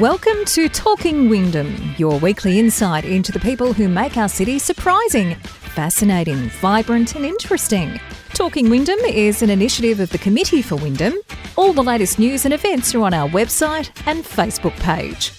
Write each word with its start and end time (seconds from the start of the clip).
Welcome 0.00 0.46
to 0.46 0.70
Talking 0.70 1.28
Wyndham, 1.28 1.94
your 1.98 2.18
weekly 2.18 2.58
insight 2.58 3.04
into 3.04 3.30
the 3.30 3.38
people 3.38 3.74
who 3.74 3.90
make 3.90 4.16
our 4.16 4.28
city 4.28 4.58
surprising, 4.58 5.34
fascinating, 5.34 6.48
vibrant, 6.48 7.14
and 7.14 7.26
interesting. 7.26 8.00
Talking 8.32 8.70
Wyndham 8.70 8.98
is 9.00 9.42
an 9.42 9.50
initiative 9.50 10.00
of 10.00 10.08
the 10.08 10.16
Committee 10.16 10.62
for 10.62 10.76
Wyndham. 10.76 11.12
All 11.56 11.74
the 11.74 11.82
latest 11.82 12.18
news 12.18 12.46
and 12.46 12.54
events 12.54 12.94
are 12.94 13.02
on 13.02 13.12
our 13.12 13.28
website 13.28 13.90
and 14.06 14.24
Facebook 14.24 14.74
page. 14.80 15.30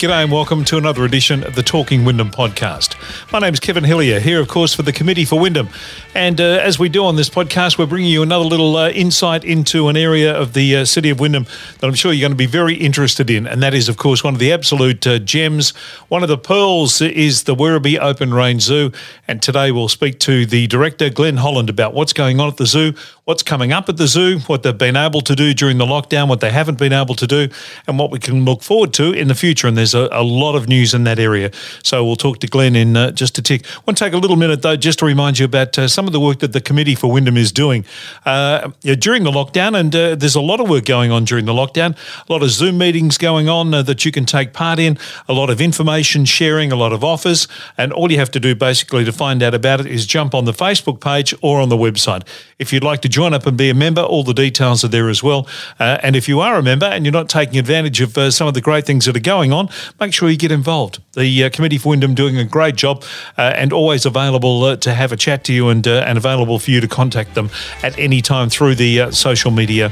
G'day 0.00 0.24
and 0.24 0.32
welcome 0.32 0.64
to 0.64 0.78
another 0.78 1.04
edition 1.04 1.44
of 1.44 1.54
the 1.54 1.62
Talking 1.62 2.04
Wyndham 2.04 2.32
podcast. 2.32 2.96
My 3.32 3.38
name 3.38 3.54
is 3.54 3.60
Kevin 3.60 3.84
Hillier, 3.84 4.18
here, 4.18 4.40
of 4.40 4.48
course, 4.48 4.74
for 4.74 4.82
the 4.82 4.92
Committee 4.92 5.24
for 5.24 5.38
Wyndham. 5.38 5.68
And 6.16 6.40
uh, 6.40 6.44
as 6.44 6.80
we 6.80 6.88
do 6.88 7.04
on 7.04 7.14
this 7.14 7.30
podcast, 7.30 7.78
we're 7.78 7.86
bringing 7.86 8.10
you 8.10 8.22
another 8.22 8.44
little 8.44 8.76
uh, 8.76 8.90
insight 8.90 9.44
into 9.44 9.86
an 9.86 9.96
area 9.96 10.36
of 10.36 10.52
the 10.52 10.78
uh, 10.78 10.84
city 10.84 11.10
of 11.10 11.20
Wyndham 11.20 11.46
that 11.78 11.86
I'm 11.86 11.94
sure 11.94 12.12
you're 12.12 12.22
going 12.22 12.32
to 12.32 12.36
be 12.36 12.46
very 12.46 12.74
interested 12.74 13.30
in. 13.30 13.46
And 13.46 13.62
that 13.62 13.72
is, 13.72 13.88
of 13.88 13.98
course, 13.98 14.24
one 14.24 14.34
of 14.34 14.40
the 14.40 14.52
absolute 14.52 15.06
uh, 15.06 15.20
gems. 15.20 15.70
One 16.08 16.24
of 16.24 16.28
the 16.28 16.38
pearls 16.38 17.00
is 17.00 17.44
the 17.44 17.54
Werribee 17.54 18.00
Open 18.00 18.34
Range 18.34 18.60
Zoo. 18.60 18.90
And 19.28 19.40
today 19.40 19.70
we'll 19.70 19.88
speak 19.88 20.18
to 20.20 20.44
the 20.44 20.66
director, 20.66 21.08
Glenn 21.08 21.36
Holland, 21.36 21.70
about 21.70 21.94
what's 21.94 22.12
going 22.12 22.40
on 22.40 22.48
at 22.48 22.56
the 22.56 22.66
zoo, 22.66 22.94
what's 23.30 23.44
coming 23.44 23.70
up 23.70 23.88
at 23.88 23.96
the 23.96 24.08
zoo, 24.08 24.40
what 24.48 24.64
they've 24.64 24.76
been 24.76 24.96
able 24.96 25.20
to 25.20 25.36
do 25.36 25.54
during 25.54 25.78
the 25.78 25.86
lockdown, 25.86 26.26
what 26.26 26.40
they 26.40 26.50
haven't 26.50 26.78
been 26.78 26.92
able 26.92 27.14
to 27.14 27.28
do, 27.28 27.48
and 27.86 27.96
what 27.96 28.10
we 28.10 28.18
can 28.18 28.44
look 28.44 28.60
forward 28.60 28.92
to 28.92 29.12
in 29.12 29.28
the 29.28 29.36
future. 29.36 29.68
And 29.68 29.76
there's 29.76 29.94
a, 29.94 30.08
a 30.10 30.24
lot 30.24 30.56
of 30.56 30.66
news 30.66 30.94
in 30.94 31.04
that 31.04 31.20
area. 31.20 31.52
So 31.84 32.04
we'll 32.04 32.16
talk 32.16 32.40
to 32.40 32.48
Glenn 32.48 32.74
in 32.74 32.96
uh, 32.96 33.12
just 33.12 33.38
a 33.38 33.42
tick. 33.42 33.64
I 33.64 33.82
want 33.86 33.98
to 33.98 34.04
take 34.04 34.14
a 34.14 34.16
little 34.16 34.34
minute, 34.34 34.62
though, 34.62 34.74
just 34.74 34.98
to 34.98 35.04
remind 35.04 35.38
you 35.38 35.44
about 35.44 35.78
uh, 35.78 35.86
some 35.86 36.08
of 36.08 36.12
the 36.12 36.18
work 36.18 36.40
that 36.40 36.52
the 36.52 36.60
Committee 36.60 36.96
for 36.96 37.08
Wyndham 37.08 37.36
is 37.36 37.52
doing 37.52 37.84
uh, 38.26 38.72
during 38.98 39.22
the 39.22 39.30
lockdown. 39.30 39.78
And 39.78 39.94
uh, 39.94 40.16
there's 40.16 40.34
a 40.34 40.40
lot 40.40 40.58
of 40.58 40.68
work 40.68 40.84
going 40.84 41.12
on 41.12 41.24
during 41.24 41.44
the 41.44 41.52
lockdown, 41.52 41.96
a 42.28 42.32
lot 42.32 42.42
of 42.42 42.50
Zoom 42.50 42.78
meetings 42.78 43.16
going 43.16 43.48
on 43.48 43.72
uh, 43.72 43.82
that 43.82 44.04
you 44.04 44.10
can 44.10 44.24
take 44.24 44.52
part 44.52 44.80
in, 44.80 44.98
a 45.28 45.32
lot 45.32 45.50
of 45.50 45.60
information 45.60 46.24
sharing, 46.24 46.72
a 46.72 46.76
lot 46.76 46.92
of 46.92 47.04
offers. 47.04 47.46
And 47.78 47.92
all 47.92 48.10
you 48.10 48.18
have 48.18 48.32
to 48.32 48.40
do 48.40 48.56
basically 48.56 49.04
to 49.04 49.12
find 49.12 49.40
out 49.40 49.54
about 49.54 49.78
it 49.78 49.86
is 49.86 50.04
jump 50.04 50.34
on 50.34 50.46
the 50.46 50.52
Facebook 50.52 51.00
page 51.00 51.32
or 51.42 51.60
on 51.60 51.68
the 51.68 51.76
website. 51.76 52.26
If 52.58 52.72
you'd 52.72 52.82
like 52.82 53.02
to 53.02 53.08
join 53.08 53.19
up 53.20 53.46
and 53.46 53.56
be 53.56 53.70
a 53.70 53.74
member, 53.74 54.02
all 54.02 54.24
the 54.24 54.34
details 54.34 54.84
are 54.84 54.88
there 54.88 55.08
as 55.08 55.22
well. 55.22 55.46
Uh, 55.78 55.98
and 56.02 56.16
if 56.16 56.28
you 56.28 56.40
are 56.40 56.56
a 56.56 56.62
member 56.62 56.86
and 56.86 57.04
you're 57.04 57.12
not 57.12 57.28
taking 57.28 57.58
advantage 57.58 58.00
of 58.00 58.16
uh, 58.16 58.30
some 58.30 58.48
of 58.48 58.54
the 58.54 58.60
great 58.60 58.86
things 58.86 59.04
that 59.04 59.16
are 59.16 59.20
going 59.20 59.52
on, 59.52 59.68
make 60.00 60.12
sure 60.12 60.28
you 60.28 60.36
get 60.36 60.52
involved. 60.52 61.00
The 61.12 61.44
uh, 61.44 61.50
Committee 61.50 61.78
for 61.78 61.90
Wyndham 61.90 62.14
doing 62.14 62.38
a 62.38 62.44
great 62.44 62.76
job 62.76 63.04
uh, 63.38 63.52
and 63.56 63.72
always 63.72 64.06
available 64.06 64.64
uh, 64.64 64.76
to 64.76 64.94
have 64.94 65.12
a 65.12 65.16
chat 65.16 65.44
to 65.44 65.52
you 65.52 65.68
and, 65.68 65.86
uh, 65.86 66.04
and 66.06 66.18
available 66.18 66.58
for 66.58 66.70
you 66.70 66.80
to 66.80 66.88
contact 66.88 67.34
them 67.34 67.50
at 67.82 67.98
any 67.98 68.22
time 68.22 68.50
through 68.50 68.74
the 68.74 69.10
social 69.12 69.50
media 69.50 69.90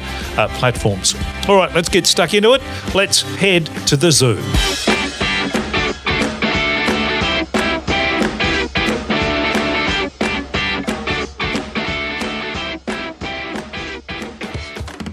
platforms. 0.58 1.14
All 1.48 1.56
right, 1.56 1.72
let's 1.74 1.88
get 1.88 2.06
stuck 2.06 2.34
into 2.34 2.54
it. 2.54 2.62
Let's 2.94 3.22
head 3.22 3.66
to 3.86 3.96
the 3.96 4.10
zoo. 4.10 4.38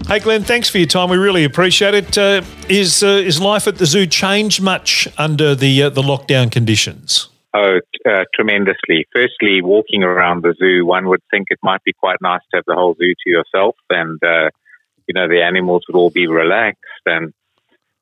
Hey, 0.08 0.20
Glenn, 0.20 0.44
thanks 0.44 0.68
for 0.68 0.78
your 0.78 0.86
time. 0.86 1.10
We 1.10 1.16
really 1.16 1.42
appreciate 1.42 1.92
it. 1.94 2.16
Uh, 2.16 2.42
is 2.68 3.02
uh, 3.02 3.08
is 3.08 3.40
life 3.40 3.66
at 3.66 3.78
the 3.78 3.86
zoo 3.86 4.06
changed 4.06 4.62
much 4.62 5.08
under 5.18 5.56
the 5.56 5.82
uh, 5.82 5.90
the 5.90 6.00
lockdown 6.00 6.50
conditions? 6.50 7.28
Oh, 7.52 7.80
uh, 8.08 8.22
tremendously. 8.32 9.04
Firstly, 9.12 9.62
walking 9.62 10.04
around 10.04 10.44
the 10.44 10.54
zoo, 10.56 10.86
one 10.86 11.08
would 11.08 11.22
think 11.32 11.48
it 11.50 11.58
might 11.60 11.82
be 11.82 11.92
quite 11.92 12.18
nice 12.22 12.40
to 12.52 12.58
have 12.58 12.64
the 12.68 12.76
whole 12.76 12.94
zoo 12.94 13.14
to 13.24 13.30
yourself, 13.30 13.74
and 13.90 14.22
uh, 14.22 14.50
you 15.08 15.12
know 15.12 15.26
the 15.26 15.42
animals 15.42 15.82
would 15.88 15.98
all 15.98 16.10
be 16.10 16.28
relaxed, 16.28 17.04
and 17.04 17.32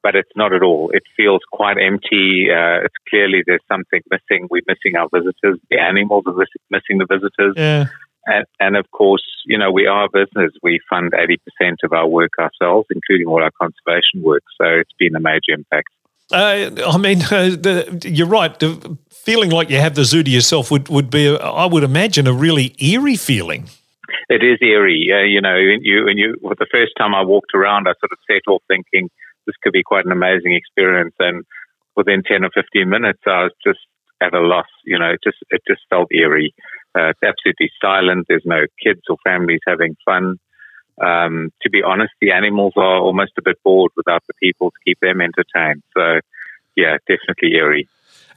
but 0.03 0.15
it's 0.15 0.37
not 0.37 0.53
at 0.53 0.63
all. 0.63 0.91
It 0.93 1.05
feels 1.17 1.41
quite 1.51 1.79
empty. 1.79 2.49
Uh, 2.51 2.85
it's 2.85 2.95
clearly 3.09 3.43
there's 3.47 3.65
something 3.67 4.03
missing. 4.11 4.47
We're 4.51 4.61
missing 4.69 4.95
our 4.99 5.09
visitors. 5.11 5.59
The 5.71 5.81
animals 5.81 6.25
are 6.27 6.35
missing 6.69 6.99
the 6.99 7.07
visitors. 7.09 7.55
Yeah. 7.57 7.87
And, 8.27 8.45
and, 8.59 8.77
of 8.77 8.91
course, 8.91 9.25
you 9.45 9.59
know, 9.59 9.71
we 9.71 9.87
are 9.87 10.05
a 10.05 10.09
business. 10.09 10.53
We 10.63 10.81
fund 10.89 11.13
80% 11.13 11.39
of 11.85 11.93
our 11.93 12.07
work 12.07 12.33
ourselves, 12.39 12.89
including 12.91 13.27
all 13.27 13.43
our 13.43 13.51
conservation 13.61 14.23
work. 14.23 14.43
So 14.61 14.67
it's 14.67 14.93
been 14.99 15.15
a 15.15 15.21
major 15.21 15.53
impact. 15.53 15.89
Uh, 16.33 16.71
I 16.87 16.99
mean, 16.99 17.23
uh, 17.31 17.51
the, 17.51 18.01
you're 18.05 18.27
right. 18.27 18.59
The 18.59 18.97
feeling 19.11 19.51
like 19.51 19.71
you 19.71 19.79
have 19.79 19.95
the 19.95 20.05
zoo 20.05 20.23
to 20.23 20.31
yourself 20.31 20.71
would, 20.71 20.89
would 20.89 21.11
be, 21.11 21.27
a, 21.27 21.37
I 21.37 21.67
would 21.67 21.85
imagine, 21.85 22.27
a 22.27 22.33
really 22.33 22.75
eerie 22.79 23.17
feeling. 23.17 23.69
It 24.29 24.43
is 24.43 24.59
eerie. 24.63 25.11
Uh, 25.13 25.25
you 25.25 25.41
know, 25.41 25.57
you, 25.57 26.05
when 26.05 26.17
you, 26.17 26.37
well, 26.41 26.55
the 26.59 26.67
first 26.71 26.93
time 26.99 27.15
I 27.15 27.23
walked 27.23 27.55
around, 27.55 27.89
I 27.89 27.93
sort 28.01 28.13
of 28.13 28.19
set 28.27 28.51
off 28.51 28.63
thinking 28.69 29.11
this 29.47 29.57
could 29.63 29.73
be 29.73 29.83
quite 29.83 30.07
an 30.07 30.13
amazing 30.13 30.55
experience. 30.55 31.15
And 31.19 31.45
within 31.97 32.23
10 32.23 32.45
or 32.45 32.51
15 32.55 32.89
minutes, 32.89 33.21
I 33.27 33.45
was 33.45 33.53
just 33.65 33.81
at 34.23 34.35
a 34.35 34.41
loss. 34.41 34.67
You 34.85 34.99
know, 34.99 35.11
it 35.11 35.21
just, 35.23 35.39
it 35.51 35.63
just 35.67 35.83
felt 35.91 36.09
eerie. 36.13 36.55
Uh, 36.97 37.11
it's 37.11 37.23
absolutely 37.23 37.71
silent. 37.81 38.27
There's 38.29 38.45
no 38.45 38.67
kids 38.83 39.03
or 39.09 39.17
families 39.25 39.61
having 39.67 39.97
fun. 40.05 40.39
Um, 41.03 41.53
to 41.63 41.71
be 41.71 41.83
honest, 41.83 42.13
the 42.21 42.31
animals 42.31 42.75
are 42.77 42.99
almost 42.99 43.33
a 43.37 43.43
bit 43.43 43.57
bored 43.65 43.91
without 43.97 44.23
the 44.29 44.35
people 44.35 44.71
to 44.71 44.77
keep 44.85 45.01
them 45.01 45.21
entertained. 45.21 45.83
So, 45.97 46.21
yeah, 46.77 46.99
definitely 47.09 47.55
eerie. 47.57 47.89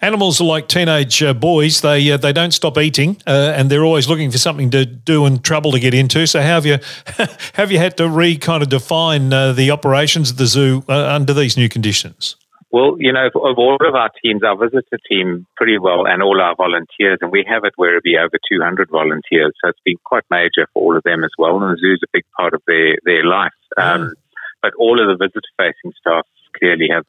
Animals 0.02 0.40
are 0.40 0.44
like 0.44 0.68
teenage 0.68 1.24
uh, 1.24 1.34
boys; 1.34 1.82
they 1.82 2.12
uh, 2.12 2.18
they 2.18 2.32
don't 2.32 2.52
stop 2.52 2.78
eating, 2.78 3.18
uh, 3.26 3.54
and 3.56 3.70
they're 3.70 3.84
always 3.84 4.08
looking 4.08 4.30
for 4.30 4.38
something 4.38 4.70
to 4.70 4.86
do 4.86 5.26
and 5.26 5.44
trouble 5.44 5.72
to 5.72 5.80
get 5.80 5.96
into. 5.96 6.28
So, 6.28 6.40
how 6.40 6.62
have 6.62 6.68
you 6.68 6.78
have 7.54 7.72
you 7.72 7.80
had 7.80 7.98
to 7.98 8.08
re 8.08 8.38
kind 8.38 8.62
of 8.62 8.70
define 8.70 9.34
uh, 9.34 9.54
the 9.54 9.72
operations 9.72 10.30
of 10.30 10.38
the 10.38 10.46
zoo 10.46 10.84
uh, 10.88 11.08
under 11.08 11.34
these 11.34 11.58
new 11.58 11.68
conditions? 11.68 12.36
Well, 12.78 12.96
you 13.00 13.12
know, 13.12 13.26
of 13.26 13.58
all 13.58 13.76
of 13.82 13.96
our 13.96 14.12
teams, 14.22 14.44
our 14.44 14.56
visitor 14.56 15.00
team 15.10 15.48
pretty 15.56 15.80
well, 15.80 16.06
and 16.06 16.22
all 16.22 16.40
our 16.40 16.56
volunteers, 16.56 17.18
and 17.22 17.32
we 17.32 17.44
have 17.50 17.66
at 17.66 17.74
Werribee 17.76 18.24
over 18.24 18.38
200 18.48 18.92
volunteers, 18.92 19.54
so 19.58 19.70
it's 19.70 19.80
been 19.84 19.98
quite 20.04 20.26
major 20.30 20.68
for 20.72 20.84
all 20.84 20.96
of 20.96 21.02
them 21.02 21.24
as 21.24 21.32
well. 21.40 21.58
And 21.58 21.74
the 21.74 21.82
zoo 21.82 21.94
is 21.94 22.04
a 22.04 22.14
big 22.14 22.26
part 22.38 22.54
of 22.54 22.62
their 22.68 22.98
their 23.04 23.26
life. 23.26 23.58
Um, 23.78 24.14
but 24.62 24.74
all 24.78 25.02
of 25.02 25.08
the 25.08 25.26
visitor 25.26 25.42
facing 25.58 25.94
staff 26.00 26.28
clearly 26.56 26.90
have 26.94 27.06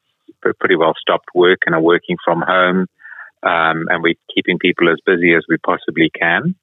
pretty 0.59 0.77
well 0.77 0.95
stopped 0.99 1.29
work 1.35 1.59
and 1.67 1.75
are 1.75 1.83
working 1.83 2.17
from 2.25 2.41
home, 2.41 2.87
um, 3.43 3.89
and 3.91 4.03
we're 4.03 4.15
keeping 4.35 4.59
people 4.59 4.89
as 4.89 5.01
busy 5.05 5.35
as 5.35 5.45
we 5.51 5.59
possibly 5.59 6.09
can. 6.19 6.55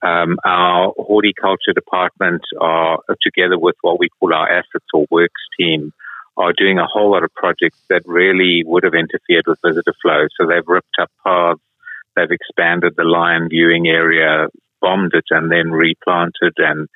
Um, 0.00 0.38
our 0.42 0.94
horticulture 0.96 1.74
department 1.74 2.40
are 2.58 3.00
together 3.20 3.58
with 3.58 3.76
what 3.82 4.00
we 4.00 4.08
call 4.18 4.32
our 4.32 4.50
assets 4.50 4.88
or 4.94 5.04
works 5.10 5.42
team 5.60 5.92
are 6.36 6.52
doing 6.52 6.78
a 6.78 6.86
whole 6.86 7.12
lot 7.12 7.24
of 7.24 7.32
projects 7.34 7.78
that 7.88 8.02
really 8.06 8.62
would 8.64 8.84
have 8.84 8.94
interfered 8.94 9.46
with 9.46 9.58
visitor 9.64 9.94
flow. 10.02 10.26
So 10.38 10.46
they've 10.46 10.66
ripped 10.66 10.96
up 11.00 11.10
paths, 11.24 11.60
they've 12.16 12.30
expanded 12.30 12.94
the 12.96 13.04
lion 13.04 13.48
viewing 13.48 13.86
area, 13.86 14.48
bombed 14.80 15.12
it, 15.14 15.24
and 15.30 15.50
then 15.50 15.70
replanted 15.70 16.54
and 16.58 16.88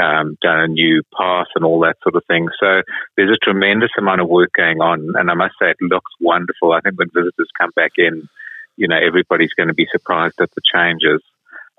um, 0.00 0.36
done 0.42 0.60
a 0.60 0.68
new 0.68 1.02
path 1.16 1.46
and 1.54 1.64
all 1.64 1.80
that 1.80 1.96
sort 2.02 2.16
of 2.16 2.24
thing. 2.26 2.48
So 2.60 2.82
there's 3.16 3.30
a 3.30 3.44
tremendous 3.44 3.90
amount 3.98 4.20
of 4.20 4.28
work 4.28 4.50
going 4.56 4.80
on, 4.80 5.14
and 5.16 5.30
I 5.30 5.34
must 5.34 5.54
say 5.60 5.70
it 5.70 5.76
looks 5.80 6.12
wonderful. 6.20 6.72
I 6.72 6.80
think 6.80 6.98
when 6.98 7.10
visitors 7.14 7.48
come 7.58 7.70
back 7.76 7.92
in, 7.96 8.28
you 8.76 8.88
know, 8.88 8.98
everybody's 8.98 9.54
going 9.54 9.68
to 9.68 9.74
be 9.74 9.86
surprised 9.90 10.40
at 10.40 10.50
the 10.54 10.60
changes. 10.74 11.22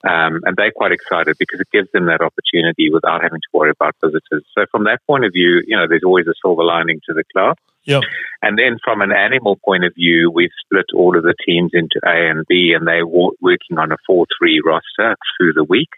Um, 0.03 0.41
and 0.45 0.55
they're 0.55 0.71
quite 0.71 0.91
excited 0.91 1.37
because 1.39 1.59
it 1.59 1.71
gives 1.71 1.89
them 1.91 2.05
that 2.05 2.21
opportunity 2.21 2.89
without 2.91 3.23
having 3.23 3.41
to 3.41 3.49
worry 3.53 3.71
about 3.71 3.95
visitors. 4.03 4.45
So 4.53 4.65
from 4.69 4.83
that 4.83 5.01
point 5.07 5.25
of 5.25 5.33
view, 5.33 5.61
you 5.65 5.75
know, 5.75 5.87
there's 5.89 6.05
always 6.05 6.27
a 6.27 6.37
silver 6.41 6.63
lining 6.63 7.01
to 7.07 7.13
the 7.13 7.23
cloud. 7.33 7.57
Yep. 7.85 8.03
And 8.41 8.59
then 8.59 8.77
from 8.83 9.01
an 9.01 9.11
animal 9.11 9.57
point 9.65 9.85
of 9.85 9.95
view, 9.95 10.29
we've 10.29 10.53
split 10.65 10.85
all 10.93 11.17
of 11.17 11.23
the 11.23 11.33
teams 11.45 11.71
into 11.73 11.99
A 12.05 12.29
and 12.29 12.45
B, 12.47 12.73
and 12.77 12.85
they're 12.85 13.07
working 13.07 13.79
on 13.79 13.91
a 13.91 13.97
4-3 14.09 14.25
roster 14.63 15.15
through 15.37 15.53
the 15.53 15.63
week 15.63 15.89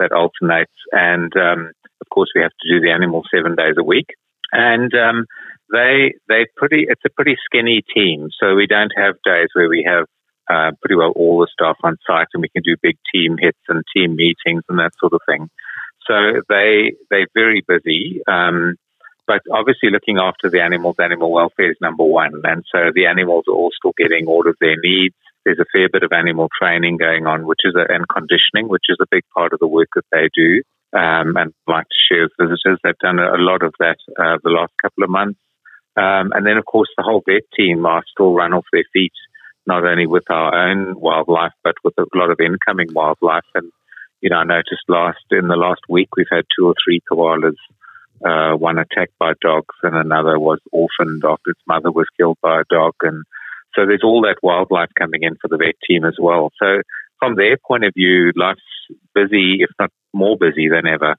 that 0.00 0.10
alternates. 0.10 0.74
And 0.90 1.32
um, 1.36 1.70
of 2.00 2.08
course, 2.10 2.30
we 2.34 2.42
have 2.42 2.50
to 2.50 2.68
do 2.68 2.80
the 2.80 2.90
animals 2.90 3.28
seven 3.32 3.54
days 3.54 3.76
a 3.78 3.84
week. 3.84 4.06
And 4.52 4.92
um, 4.94 5.26
they 5.72 6.14
they 6.28 6.46
pretty 6.56 6.86
it's 6.88 7.04
a 7.04 7.10
pretty 7.10 7.36
skinny 7.44 7.82
team, 7.94 8.28
so 8.40 8.54
we 8.54 8.66
don't 8.66 8.92
have 8.96 9.14
days 9.24 9.48
where 9.54 9.68
we 9.68 9.84
have 9.86 10.06
uh, 10.50 10.72
pretty 10.80 10.94
well 10.94 11.12
all 11.16 11.40
the 11.40 11.48
staff 11.52 11.76
on 11.82 11.96
site, 12.06 12.28
and 12.34 12.42
we 12.42 12.48
can 12.48 12.62
do 12.62 12.76
big 12.82 12.98
team 13.12 13.36
hits 13.38 13.58
and 13.68 13.84
team 13.94 14.16
meetings 14.16 14.62
and 14.68 14.78
that 14.78 14.92
sort 14.98 15.12
of 15.12 15.20
thing. 15.26 15.48
So 16.06 16.42
they 16.48 16.92
they're 17.10 17.28
very 17.34 17.62
busy, 17.66 18.20
um, 18.28 18.76
but 19.26 19.40
obviously 19.52 19.90
looking 19.90 20.18
after 20.18 20.50
the 20.50 20.62
animals, 20.62 20.96
animal 20.98 21.32
welfare 21.32 21.70
is 21.70 21.78
number 21.80 22.04
one, 22.04 22.42
and 22.44 22.64
so 22.70 22.90
the 22.94 23.06
animals 23.06 23.44
are 23.48 23.54
all 23.54 23.70
still 23.76 23.94
getting 23.96 24.26
all 24.26 24.46
of 24.46 24.56
their 24.60 24.76
needs. 24.82 25.14
There's 25.44 25.58
a 25.58 25.72
fair 25.72 25.88
bit 25.92 26.02
of 26.02 26.12
animal 26.12 26.48
training 26.58 26.96
going 26.96 27.26
on, 27.26 27.46
which 27.46 27.60
is 27.64 27.74
a, 27.74 27.92
and 27.92 28.08
conditioning, 28.08 28.68
which 28.68 28.88
is 28.88 28.96
a 29.00 29.06
big 29.10 29.24
part 29.34 29.52
of 29.52 29.60
the 29.60 29.66
work 29.66 29.88
that 29.94 30.04
they 30.10 30.28
do. 30.34 30.62
Um, 30.94 31.36
and 31.36 31.52
I'd 31.68 31.72
like 31.72 31.88
to 31.88 32.04
share 32.08 32.22
with 32.22 32.48
visitors. 32.48 32.78
They've 32.82 32.98
done 32.98 33.18
a 33.18 33.36
lot 33.36 33.62
of 33.62 33.74
that 33.78 33.96
uh, 34.18 34.38
the 34.42 34.50
last 34.50 34.72
couple 34.80 35.04
of 35.04 35.10
months. 35.10 35.40
Um, 35.96 36.32
and 36.32 36.46
then, 36.46 36.56
of 36.56 36.64
course, 36.64 36.88
the 36.96 37.02
whole 37.02 37.22
vet 37.26 37.42
team 37.56 37.84
are 37.84 38.02
still 38.10 38.32
run 38.32 38.52
off 38.52 38.64
their 38.72 38.84
feet 38.92 39.12
not 39.66 39.84
only 39.84 40.06
with 40.06 40.30
our 40.30 40.70
own 40.70 40.98
wildlife, 40.98 41.52
but 41.62 41.74
with 41.82 41.94
a 41.98 42.06
lot 42.14 42.30
of 42.30 42.38
incoming 42.40 42.92
wildlife. 42.92 43.44
And, 43.54 43.70
you 44.20 44.30
know, 44.30 44.36
I 44.36 44.44
noticed 44.44 44.84
last 44.88 45.24
in 45.30 45.48
the 45.48 45.56
last 45.56 45.80
week 45.88 46.08
we've 46.16 46.26
had 46.30 46.44
two 46.56 46.66
or 46.66 46.74
three 46.84 47.00
koalas, 47.10 47.56
uh, 48.24 48.56
one 48.56 48.78
attacked 48.78 49.18
by 49.18 49.32
dogs 49.40 49.74
and 49.82 49.96
another 49.96 50.38
was 50.38 50.60
orphaned 50.72 51.24
after 51.24 51.50
its 51.50 51.60
mother 51.66 51.90
was 51.90 52.06
killed 52.16 52.38
by 52.42 52.60
a 52.60 52.64
dog. 52.70 52.94
And 53.02 53.24
so 53.74 53.86
there's 53.86 54.04
all 54.04 54.22
that 54.22 54.42
wildlife 54.42 54.90
coming 54.98 55.22
in 55.22 55.36
for 55.40 55.48
the 55.48 55.56
vet 55.56 55.74
team 55.88 56.04
as 56.04 56.16
well. 56.18 56.50
So 56.62 56.82
from 57.18 57.36
their 57.36 57.56
point 57.56 57.84
of 57.84 57.94
view, 57.94 58.32
life's 58.36 58.60
busy, 59.14 59.58
if 59.60 59.70
not 59.78 59.90
more 60.12 60.36
busy 60.36 60.68
than 60.68 60.86
ever. 60.86 61.16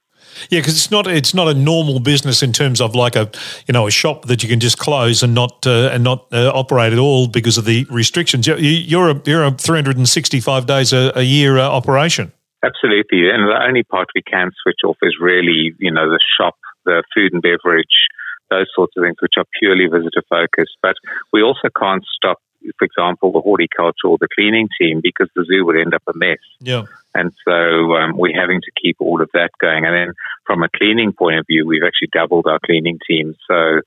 Yeah, 0.50 0.60
because 0.60 0.74
it's 0.74 0.90
not 0.90 1.06
it's 1.06 1.34
not 1.34 1.48
a 1.48 1.54
normal 1.54 2.00
business 2.00 2.42
in 2.42 2.52
terms 2.52 2.80
of 2.80 2.94
like 2.94 3.16
a 3.16 3.30
you 3.66 3.72
know 3.72 3.86
a 3.86 3.90
shop 3.90 4.26
that 4.26 4.42
you 4.42 4.48
can 4.48 4.60
just 4.60 4.78
close 4.78 5.22
and 5.22 5.34
not 5.34 5.66
uh, 5.66 5.90
and 5.92 6.02
not 6.02 6.26
uh, 6.32 6.50
operate 6.54 6.92
at 6.92 6.98
all 6.98 7.28
because 7.28 7.58
of 7.58 7.64
the 7.64 7.86
restrictions. 7.90 8.46
You're 8.46 9.10
a 9.10 9.22
you're 9.24 9.44
a 9.44 9.50
365 9.50 10.66
days 10.66 10.92
a, 10.92 11.12
a 11.14 11.22
year 11.22 11.58
uh, 11.58 11.68
operation. 11.68 12.32
Absolutely, 12.64 13.28
and 13.30 13.46
the 13.46 13.62
only 13.62 13.84
part 13.84 14.08
we 14.14 14.22
can 14.22 14.50
switch 14.62 14.80
off 14.84 14.96
is 15.02 15.16
really 15.20 15.74
you 15.78 15.90
know 15.90 16.08
the 16.08 16.20
shop, 16.38 16.56
the 16.84 17.02
food 17.14 17.32
and 17.32 17.42
beverage, 17.42 18.08
those 18.50 18.66
sorts 18.74 18.94
of 18.96 19.04
things 19.04 19.16
which 19.20 19.34
are 19.36 19.44
purely 19.58 19.86
visitor 19.86 20.22
focused. 20.28 20.76
But 20.82 20.96
we 21.32 21.42
also 21.42 21.68
can't 21.78 22.04
stop 22.16 22.38
for 22.78 22.84
example, 22.84 23.32
the 23.32 23.40
horticulture 23.40 24.06
or 24.06 24.18
the 24.18 24.28
cleaning 24.34 24.68
team 24.80 25.00
because 25.02 25.28
the 25.34 25.44
zoo 25.44 25.64
would 25.64 25.78
end 25.78 25.94
up 25.94 26.02
a 26.08 26.16
mess. 26.16 26.38
Yeah. 26.60 26.84
And 27.14 27.32
so 27.44 27.52
um, 27.96 28.16
we're 28.16 28.38
having 28.38 28.60
to 28.60 28.70
keep 28.80 28.96
all 29.00 29.22
of 29.22 29.30
that 29.32 29.50
going. 29.60 29.84
And 29.84 29.94
then 29.94 30.14
from 30.46 30.62
a 30.62 30.68
cleaning 30.68 31.12
point 31.12 31.38
of 31.38 31.46
view, 31.46 31.66
we've 31.66 31.86
actually 31.86 32.10
doubled 32.12 32.46
our 32.46 32.58
cleaning 32.64 32.98
team. 33.08 33.34
So 33.48 33.80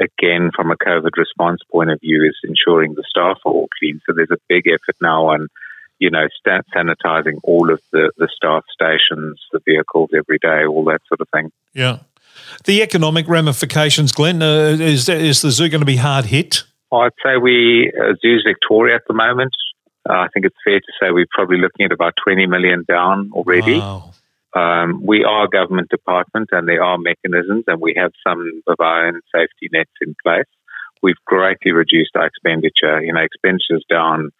again, 0.00 0.50
from 0.54 0.70
a 0.70 0.76
COVID 0.76 1.16
response 1.16 1.60
point 1.70 1.90
of 1.90 2.00
view, 2.00 2.24
is 2.24 2.36
ensuring 2.44 2.94
the 2.94 3.04
staff 3.08 3.38
are 3.44 3.52
all 3.52 3.68
clean. 3.78 4.00
So 4.06 4.12
there's 4.14 4.30
a 4.30 4.40
big 4.48 4.66
effort 4.66 4.96
now 5.00 5.28
on, 5.28 5.48
you 5.98 6.10
know, 6.10 6.26
sanitizing 6.46 7.38
all 7.42 7.72
of 7.72 7.80
the, 7.92 8.12
the 8.18 8.28
staff 8.34 8.64
stations, 8.72 9.40
the 9.52 9.60
vehicles 9.64 10.10
every 10.14 10.38
day, 10.38 10.66
all 10.66 10.84
that 10.84 11.00
sort 11.08 11.20
of 11.20 11.28
thing. 11.30 11.50
Yeah. 11.72 11.98
The 12.64 12.82
economic 12.82 13.28
ramifications, 13.28 14.12
Glenn, 14.12 14.42
uh, 14.42 14.76
is, 14.78 15.08
is 15.08 15.42
the 15.42 15.50
zoo 15.50 15.68
going 15.68 15.80
to 15.80 15.86
be 15.86 15.96
hard 15.96 16.26
hit? 16.26 16.64
I'd 16.92 17.10
say 17.24 17.36
we, 17.36 17.92
uh, 17.92 18.14
Zoos 18.22 18.44
Victoria 18.46 18.96
at 18.96 19.02
the 19.08 19.14
moment, 19.14 19.52
uh, 20.08 20.12
I 20.12 20.28
think 20.32 20.46
it's 20.46 20.56
fair 20.64 20.80
to 20.80 20.92
say 21.00 21.10
we're 21.10 21.26
probably 21.30 21.58
looking 21.58 21.86
at 21.86 21.92
about 21.92 22.14
20 22.24 22.46
million 22.46 22.84
down 22.86 23.30
already. 23.32 23.78
Wow. 23.78 24.10
Um, 24.54 25.04
we 25.04 25.24
are 25.24 25.46
a 25.46 25.48
government 25.48 25.88
department 25.88 26.50
and 26.52 26.68
there 26.68 26.82
are 26.82 26.96
mechanisms 26.98 27.64
and 27.66 27.80
we 27.80 27.94
have 27.96 28.12
some 28.26 28.62
of 28.68 28.76
our 28.78 29.08
own 29.08 29.20
safety 29.34 29.68
nets 29.72 29.90
in 30.00 30.14
place. 30.22 30.46
We've 31.02 31.20
greatly 31.26 31.72
reduced 31.72 32.12
our 32.14 32.26
expenditure. 32.26 33.02
You 33.02 33.12
know, 33.12 33.20
expenditure's 33.20 33.84
down 33.90 34.30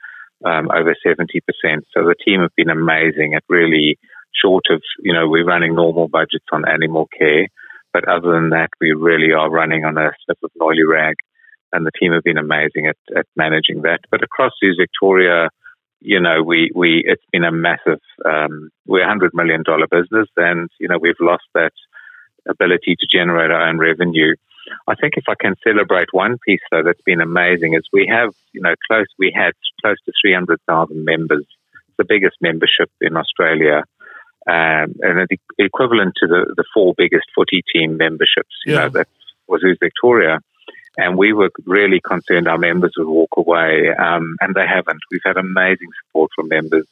um, 0.45 0.71
over 0.71 0.95
70%. 1.05 1.27
So 1.93 2.05
the 2.05 2.15
team 2.25 2.41
have 2.41 2.55
been 2.57 2.71
amazing 2.71 3.35
at 3.35 3.43
really 3.49 3.99
short 4.35 4.65
of, 4.71 4.83
you 5.01 5.13
know, 5.13 5.29
we're 5.29 5.45
running 5.45 5.75
normal 5.75 6.09
budgets 6.09 6.47
on 6.53 6.69
animal 6.69 7.09
care. 7.19 7.49
But 7.93 8.09
other 8.09 8.33
than 8.33 8.51
that, 8.51 8.71
we 8.81 8.93
really 8.93 9.33
are 9.33 9.51
running 9.51 9.85
on 9.85 9.99
a 9.99 10.11
slip 10.25 10.39
of 10.43 10.51
an 10.55 10.63
oily 10.63 10.85
rag 10.85 11.15
and 11.75 11.85
the 11.85 11.91
team 11.99 12.13
have 12.13 12.23
been 12.23 12.39
amazing 12.39 12.87
at, 12.87 12.97
at 13.17 13.27
managing 13.37 13.83
that. 13.83 14.01
But 14.11 14.23
across 14.23 14.53
Zoos 14.63 14.79
Victoria, 14.81 15.49
you 16.01 16.21
know, 16.21 16.43
we, 16.43 16.71
we 16.75 17.03
it's 17.05 17.25
been 17.33 17.45
a 17.45 17.53
massive. 17.53 18.01
Um, 18.25 18.71
we're 18.87 19.05
a 19.05 19.09
hundred 19.09 19.33
million 19.35 19.63
dollar 19.65 19.87
business, 19.91 20.29
and 20.37 20.71
you 20.79 20.89
know 20.89 20.99
we've 20.99 21.21
lost 21.21 21.45
that 21.55 21.73
ability 22.49 22.97
to 22.99 23.07
generate 23.11 23.51
our 23.51 23.69
own 23.69 23.79
revenue. 23.79 24.35
I 24.87 24.95
think 24.95 25.15
if 25.17 25.25
I 25.29 25.35
can 25.39 25.57
celebrate 25.63 26.09
one 26.13 26.37
piece 26.47 26.61
though 26.71 26.83
that's 26.83 27.01
been 27.05 27.21
amazing 27.21 27.75
is 27.75 27.83
we 27.93 28.07
have 28.11 28.35
you 28.53 28.61
know 28.61 28.75
close 28.87 29.07
we 29.19 29.33
had 29.35 29.53
close 29.83 29.97
to 30.05 30.13
three 30.21 30.35
hundred 30.35 30.61
thousand 30.69 31.05
members, 31.05 31.47
it's 31.75 31.97
the 31.99 32.05
biggest 32.07 32.37
membership 32.41 32.91
in 33.01 33.17
Australia. 33.17 33.83
Um, 34.47 34.97
and 35.01 35.27
the 35.31 35.39
equivalent 35.57 36.17
to 36.21 36.27
the, 36.27 36.53
the 36.55 36.65
four 36.75 36.93
biggest 36.95 37.25
footy 37.35 37.63
team 37.75 37.97
memberships, 37.97 38.55
you 38.67 38.75
yeah. 38.75 38.81
know, 38.81 38.89
that 38.91 39.09
was 39.49 39.65
Victoria. 39.81 40.39
And 40.97 41.19
we 41.19 41.33
were 41.33 41.51
really 41.67 42.01
concerned 42.01 42.47
our 42.47 42.59
members 42.59 42.93
would 42.97 43.09
walk 43.09 43.31
away, 43.37 43.89
um, 43.99 44.37
and 44.41 44.55
they 44.55 44.67
haven't. 44.67 45.01
We've 45.11 45.21
had 45.25 45.37
amazing 45.37 45.89
support 46.07 46.31
from 46.35 46.49
members 46.49 46.87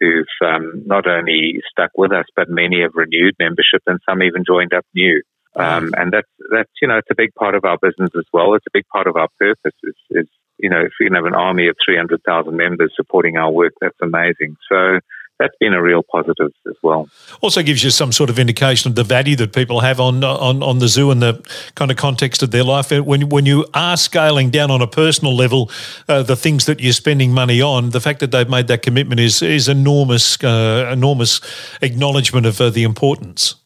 who've 0.00 0.26
um, 0.44 0.82
not 0.86 1.06
only 1.06 1.60
stuck 1.70 1.90
with 1.96 2.12
us, 2.12 2.26
but 2.34 2.48
many 2.48 2.82
have 2.82 2.94
renewed 2.94 3.34
membership, 3.38 3.82
and 3.86 4.00
some 4.08 4.22
even 4.22 4.44
joined 4.46 4.72
up 4.72 4.86
new. 4.94 5.22
Um, 5.56 5.92
and 5.96 6.12
that's 6.12 6.28
that's 6.50 6.70
you 6.82 6.88
know 6.88 6.98
it's 6.98 7.10
a 7.10 7.14
big 7.14 7.32
part 7.34 7.54
of 7.54 7.64
our 7.64 7.78
business 7.80 8.10
as 8.16 8.24
well. 8.32 8.54
It's 8.54 8.66
a 8.66 8.74
big 8.74 8.88
part 8.88 9.06
of 9.06 9.16
our 9.16 9.28
purpose. 9.38 9.74
Is, 9.84 9.94
is 10.10 10.26
you 10.58 10.68
know 10.68 10.80
if 10.80 10.92
you 10.98 11.08
have 11.14 11.26
an 11.26 11.34
army 11.34 11.68
of 11.68 11.76
three 11.84 11.96
hundred 11.96 12.22
thousand 12.24 12.56
members 12.56 12.92
supporting 12.96 13.36
our 13.36 13.50
work, 13.52 13.72
that's 13.80 13.96
amazing. 14.02 14.56
So 14.68 14.98
that's 15.38 15.54
been 15.58 15.74
a 15.74 15.82
real 15.82 16.02
positive 16.02 16.52
as 16.66 16.76
well. 16.82 17.08
Also 17.40 17.62
gives 17.62 17.82
you 17.82 17.90
some 17.90 18.12
sort 18.12 18.30
of 18.30 18.38
indication 18.38 18.90
of 18.90 18.94
the 18.94 19.04
value 19.04 19.36
that 19.36 19.52
people 19.52 19.80
have 19.80 20.00
on 20.00 20.22
on, 20.22 20.62
on 20.62 20.78
the 20.78 20.88
zoo 20.88 21.10
and 21.10 21.20
the 21.20 21.42
kind 21.74 21.90
of 21.90 21.96
context 21.96 22.42
of 22.42 22.50
their 22.50 22.64
life. 22.64 22.90
When 22.90 23.28
when 23.28 23.46
you 23.46 23.66
are 23.74 23.96
scaling 23.96 24.50
down 24.50 24.70
on 24.70 24.80
a 24.80 24.86
personal 24.86 25.34
level, 25.34 25.70
uh, 26.08 26.22
the 26.22 26.36
things 26.36 26.66
that 26.66 26.80
you're 26.80 26.92
spending 26.92 27.32
money 27.32 27.60
on, 27.60 27.90
the 27.90 28.00
fact 28.00 28.20
that 28.20 28.30
they've 28.30 28.48
made 28.48 28.68
that 28.68 28.82
commitment 28.82 29.20
is 29.20 29.42
is 29.42 29.68
enormous 29.68 30.42
uh, 30.42 30.88
enormous 30.92 31.40
acknowledgement 31.82 32.46
of 32.46 32.60
uh, 32.60 32.70
the 32.70 32.84
importance. 32.84 33.56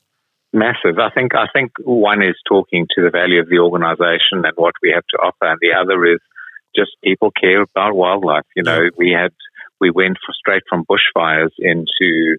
Massive. 0.53 0.99
I 0.99 1.11
think 1.11 1.35
I 1.35 1.47
think 1.53 1.73
one 1.85 2.23
is 2.23 2.37
talking 2.49 2.87
to 2.97 3.03
the 3.03 3.11
value 3.11 3.41
of 3.41 3.49
the 3.49 3.59
organisation 3.59 4.45
and 4.45 4.53
what 4.57 4.75
we 4.83 4.91
have 4.95 5.05
to 5.11 5.19
offer, 5.19 5.45
and 5.45 5.59
the 5.61 5.73
other 5.79 6.07
is 6.07 6.21
just 6.75 6.93
people 7.05 7.31
care 7.31 7.63
about 7.63 7.95
wildlife. 7.95 8.47
You 8.57 8.63
know, 8.63 8.89
we 8.97 9.11
had 9.11 9.33
we 9.81 9.91
went 9.91 10.19
for, 10.25 10.33
straight 10.33 10.63
from 10.69 10.85
bushfires 10.85 11.51
into 11.59 12.37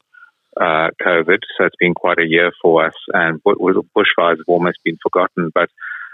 uh, 0.59 0.89
COVID, 1.01 1.39
so 1.57 1.65
it's 1.65 1.75
been 1.79 1.93
quite 1.93 2.19
a 2.19 2.27
year 2.27 2.51
for 2.61 2.85
us. 2.85 2.95
And 3.13 3.41
bushfires 3.43 4.37
have 4.37 4.47
almost 4.47 4.79
been 4.83 4.97
forgotten, 5.01 5.51
but 5.53 5.69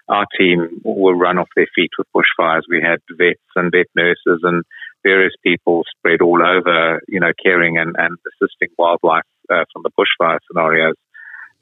our 0.08 0.26
team 0.38 0.82
will 0.84 1.16
run 1.16 1.40
off 1.40 1.50
their 1.56 1.68
feet 1.76 1.92
with 1.98 2.08
bushfires. 2.16 2.62
We 2.70 2.82
had 2.82 3.00
vets 3.18 3.40
and 3.56 3.72
vet 3.72 3.88
nurses 3.96 4.42
and 4.44 4.64
various 5.04 5.34
people 5.44 5.84
spread 5.98 6.22
all 6.22 6.42
over, 6.46 7.02
you 7.08 7.20
know, 7.20 7.32
caring 7.42 7.78
and, 7.78 7.96
and 7.98 8.18
assisting 8.28 8.70
wildlife 8.78 9.24
uh, 9.50 9.66
from 9.74 9.84
the 9.84 9.92
bushfire 9.98 10.40
scenarios. 10.48 10.96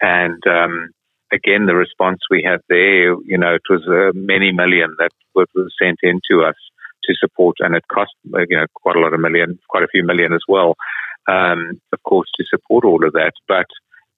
And 0.01 0.41
um, 0.47 0.89
again, 1.31 1.65
the 1.65 1.75
response 1.75 2.19
we 2.29 2.43
had 2.43 2.61
there, 2.67 3.13
you 3.23 3.37
know, 3.37 3.55
it 3.55 3.61
was 3.69 3.83
uh, 3.87 4.11
many 4.13 4.51
million 4.51 4.95
that 4.99 5.11
was 5.35 5.47
sent 5.81 5.99
in 6.03 6.19
to 6.31 6.43
us 6.43 6.55
to 7.05 7.15
support, 7.19 7.57
and 7.59 7.75
it 7.75 7.83
cost 7.91 8.11
you 8.25 8.57
know 8.57 8.65
quite 8.73 8.95
a 8.95 8.99
lot 8.99 9.13
of 9.13 9.19
million, 9.19 9.59
quite 9.69 9.83
a 9.83 9.91
few 9.91 10.03
million 10.03 10.33
as 10.33 10.43
well, 10.47 10.75
um, 11.27 11.79
of 11.91 12.01
course, 12.03 12.29
to 12.37 12.43
support 12.49 12.85
all 12.85 13.05
of 13.05 13.13
that. 13.13 13.33
But 13.47 13.67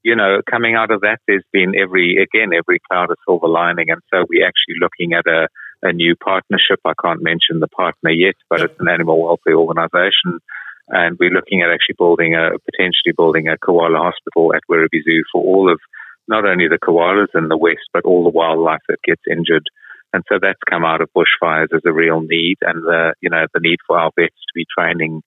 you 0.04 0.16
know, 0.16 0.42
coming 0.50 0.76
out 0.76 0.92
of 0.92 1.02
that, 1.02 1.20
there's 1.28 1.46
been 1.52 1.74
every 1.76 2.18
again 2.18 2.52
every 2.54 2.80
cloud 2.90 3.10
a 3.12 3.16
silver 3.26 3.48
lining, 3.48 3.90
and 3.90 4.02
so 4.14 4.26
we're 4.30 4.48
actually 4.48 4.76
looking 4.80 5.14
at 5.14 5.26
a 5.28 5.48
a 5.82 5.94
new 5.94 6.16
partnership. 6.16 6.80
I 6.86 6.94
can't 7.02 7.22
mention 7.22 7.60
the 7.60 7.68
partner 7.68 8.12
yet, 8.12 8.36
but 8.50 8.62
it's 8.62 8.80
an 8.80 8.90
animal 8.90 9.22
welfare 9.24 9.56
organisation. 9.56 10.40
And 10.88 11.18
we're 11.20 11.32
looking 11.34 11.62
at 11.62 11.72
actually 11.72 11.96
building 11.98 12.36
a 12.36 12.58
potentially 12.60 13.14
building 13.16 13.48
a 13.48 13.58
koala 13.58 13.98
hospital 13.98 14.54
at 14.54 14.62
Werribee 14.70 15.04
Zoo 15.04 15.24
for 15.32 15.42
all 15.42 15.72
of 15.72 15.80
not 16.28 16.46
only 16.46 16.68
the 16.68 16.80
koalas 16.80 17.34
in 17.36 17.50
the 17.50 17.58
west, 17.58 17.90
but 17.94 18.06
all 18.06 18.24
the 18.24 18.30
wildlife 18.30 18.82
that 18.88 19.02
gets 19.04 19.22
injured 19.30 19.68
and 20.14 20.24
so 20.30 20.40
that's 20.42 20.60
come 20.70 20.86
out 20.86 21.02
of 21.02 21.10
bushfires 21.16 21.74
as 21.74 21.82
a 21.86 21.92
real 21.92 22.22
need, 22.22 22.58
and 22.62 22.84
the 22.84 23.14
you 23.22 23.30
know 23.30 23.46
the 23.54 23.60
need 23.60 23.78
for 23.86 23.98
our 23.98 24.12
vets 24.18 24.36
to 24.36 24.52
be 24.54 24.66
training 24.78 25.22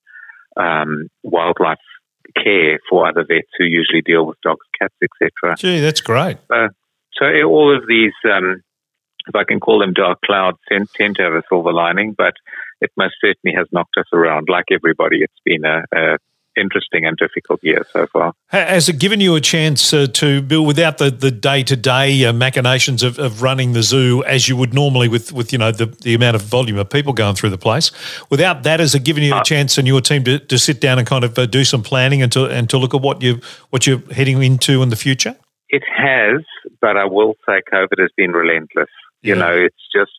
um, 0.56 1.08
wildlife 1.22 1.78
care 2.36 2.78
for 2.88 3.08
other 3.08 3.24
vets 3.26 3.48
who 3.58 3.64
usually 3.64 4.02
deal 4.02 4.26
with 4.26 4.40
dogs, 4.42 4.66
cats, 4.78 4.94
etc. 5.02 5.56
Gee, 5.56 5.80
that's 5.80 6.00
great. 6.00 6.38
Uh, 6.50 6.68
so 7.14 7.26
all 7.46 7.74
of 7.74 7.84
these, 7.88 8.12
um, 8.24 8.62
if 9.26 9.34
I 9.34 9.44
can 9.44 9.60
call 9.60 9.78
them 9.78 9.92
dark 9.92 10.20
clouds, 10.24 10.58
tend, 10.68 10.88
tend, 10.94 11.16
to 11.16 11.22
have 11.22 11.32
a 11.32 11.42
silver 11.48 11.72
lining, 11.72 12.14
but 12.16 12.34
it 12.80 12.90
most 12.96 13.14
certainly 13.20 13.56
has 13.56 13.66
knocked 13.72 13.96
us 13.98 14.06
around. 14.12 14.48
Like 14.50 14.66
everybody, 14.70 15.22
it's 15.22 15.40
been 15.44 15.64
a, 15.64 15.82
a 15.94 16.18
interesting 16.58 17.04
and 17.06 17.16
difficult 17.16 17.60
year 17.62 17.86
so 17.92 18.06
far. 18.06 18.32
Has 18.48 18.88
it 18.88 18.98
given 18.98 19.20
you 19.20 19.34
a 19.34 19.40
chance 19.40 19.92
uh, 19.92 20.06
to 20.14 20.42
build 20.42 20.66
without 20.66 20.98
the, 20.98 21.10
the 21.10 21.30
day-to-day 21.30 22.24
uh, 22.24 22.32
machinations 22.32 23.02
of, 23.02 23.18
of 23.18 23.42
running 23.42 23.72
the 23.72 23.82
zoo 23.82 24.24
as 24.24 24.48
you 24.48 24.56
would 24.56 24.74
normally 24.74 25.08
with, 25.08 25.32
with 25.32 25.52
you 25.52 25.58
know 25.58 25.70
the, 25.70 25.86
the 25.86 26.14
amount 26.14 26.36
of 26.36 26.42
volume 26.42 26.78
of 26.78 26.90
people 26.90 27.12
going 27.12 27.34
through 27.34 27.50
the 27.50 27.58
place? 27.58 27.90
Without 28.30 28.62
that, 28.64 28.80
has 28.80 28.94
it 28.94 29.04
given 29.04 29.22
you 29.22 29.34
a 29.34 29.38
uh, 29.38 29.42
chance 29.42 29.78
and 29.78 29.86
your 29.86 30.00
team 30.00 30.24
to, 30.24 30.38
to 30.38 30.58
sit 30.58 30.80
down 30.80 30.98
and 30.98 31.06
kind 31.06 31.24
of 31.24 31.38
uh, 31.38 31.46
do 31.46 31.64
some 31.64 31.82
planning 31.82 32.22
and 32.22 32.32
to, 32.32 32.46
and 32.46 32.68
to 32.70 32.78
look 32.78 32.94
at 32.94 33.00
what 33.00 33.22
you 33.22 33.40
what 33.70 33.86
you're 33.86 34.00
heading 34.12 34.42
into 34.42 34.82
in 34.82 34.88
the 34.88 34.96
future? 34.96 35.36
It 35.68 35.82
has, 35.94 36.42
but 36.80 36.96
I 36.96 37.04
will 37.04 37.34
say 37.46 37.60
COVID 37.72 37.98
has 37.98 38.10
been 38.16 38.32
relentless. 38.32 38.88
Yeah. 39.22 39.34
You 39.34 39.40
know, 39.40 39.52
it's 39.52 39.76
just 39.94 40.12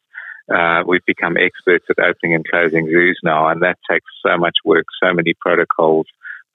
uh, 0.53 0.83
we've 0.85 1.05
become 1.05 1.37
experts 1.37 1.85
at 1.89 1.99
opening 1.99 2.35
and 2.35 2.47
closing 2.47 2.87
zoos 2.87 3.19
now, 3.23 3.47
and 3.47 3.61
that 3.61 3.77
takes 3.89 4.07
so 4.25 4.37
much 4.37 4.57
work, 4.65 4.85
so 5.03 5.13
many 5.13 5.33
protocols, 5.39 6.07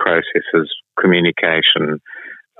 processes, 0.04 0.68
communication, 1.00 2.00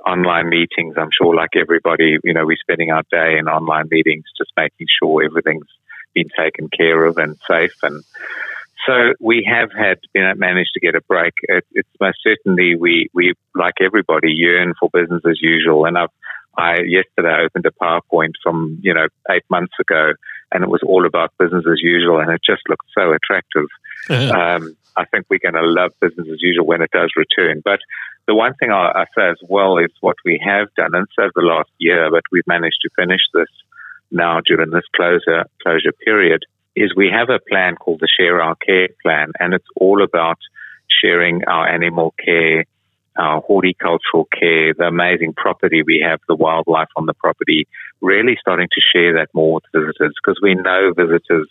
online 0.05 0.49
meetings. 0.49 0.95
I'm 0.97 1.13
sure, 1.17 1.35
like 1.35 1.53
everybody, 1.55 2.17
you 2.23 2.33
know, 2.33 2.45
we're 2.45 2.65
spending 2.67 2.91
our 2.91 3.03
day 3.11 3.37
in 3.39 3.47
online 3.47 3.87
meetings, 3.91 4.25
just 4.37 4.51
making 4.57 4.87
sure 4.97 5.23
everything's 5.23 5.73
been 6.13 6.29
taken 6.43 6.69
care 6.69 7.05
of 7.05 7.17
and 7.17 7.37
safe. 7.47 7.77
And 7.83 8.03
So 8.85 9.13
we 9.19 9.47
have 9.49 9.71
had, 9.71 9.97
you 10.13 10.21
know, 10.21 10.33
managed 10.35 10.71
to 10.75 10.79
get 10.79 10.95
a 10.95 11.01
break. 11.01 11.33
It, 11.43 11.65
it's 11.71 11.89
most 11.99 12.19
certainly 12.23 12.75
we, 12.75 13.09
we, 13.13 13.33
like 13.55 13.75
everybody, 13.81 14.31
yearn 14.31 14.73
for 14.79 14.89
business 14.93 15.23
as 15.27 15.39
usual. 15.41 15.85
And 15.85 15.97
I've, 15.97 16.15
I 16.57 16.81
yesterday 16.81 17.45
opened 17.45 17.65
a 17.65 17.71
PowerPoint 17.71 18.33
from, 18.43 18.79
you 18.81 18.93
know, 18.93 19.07
eight 19.31 19.43
months 19.49 19.73
ago 19.79 20.13
and 20.51 20.63
it 20.63 20.69
was 20.69 20.81
all 20.85 21.05
about 21.05 21.33
business 21.39 21.65
as 21.69 21.79
usual 21.81 22.19
and 22.19 22.31
it 22.31 22.41
just 22.45 22.61
looked 22.69 22.87
so 22.97 23.13
attractive. 23.13 23.67
Um, 24.31 24.75
I 24.97 25.05
think 25.05 25.25
we're 25.29 25.39
going 25.39 25.55
to 25.55 25.61
love 25.67 25.91
business 25.99 26.27
as 26.31 26.41
usual 26.41 26.65
when 26.65 26.81
it 26.81 26.91
does 26.91 27.11
return. 27.17 27.61
But 27.63 27.79
the 28.27 28.35
one 28.35 28.53
thing 28.55 28.71
I, 28.71 28.91
I 28.95 29.05
say 29.15 29.29
as 29.29 29.39
well 29.49 29.77
is 29.77 29.91
what 30.01 30.15
we 30.23 30.41
have 30.43 30.73
done, 30.75 30.91
and 30.93 31.07
so 31.15 31.29
the 31.35 31.41
last 31.41 31.69
year, 31.77 32.09
but 32.09 32.23
we've 32.31 32.47
managed 32.47 32.79
to 32.83 32.89
finish 32.95 33.21
this 33.33 33.49
now 34.11 34.39
during 34.45 34.71
this 34.71 34.85
closure, 34.95 35.45
closure 35.61 35.91
period, 36.03 36.43
is 36.75 36.95
we 36.95 37.09
have 37.09 37.29
a 37.29 37.39
plan 37.49 37.75
called 37.75 37.99
the 37.99 38.07
Share 38.07 38.41
Our 38.41 38.55
Care 38.55 38.89
Plan, 39.01 39.31
and 39.39 39.53
it's 39.53 39.67
all 39.75 40.03
about 40.03 40.37
sharing 40.87 41.43
our 41.45 41.67
animal 41.67 42.13
care, 42.23 42.65
our 43.17 43.41
horticultural 43.41 44.25
care, 44.25 44.73
the 44.73 44.85
amazing 44.85 45.33
property 45.33 45.83
we 45.83 46.03
have, 46.05 46.19
the 46.27 46.35
wildlife 46.35 46.89
on 46.95 47.05
the 47.05 47.13
property, 47.13 47.67
really 48.01 48.37
starting 48.39 48.67
to 48.73 48.81
share 48.93 49.13
that 49.13 49.29
more 49.33 49.55
with 49.55 49.63
visitors 49.73 50.13
because 50.21 50.39
we 50.41 50.55
know 50.55 50.93
visitors, 50.95 51.47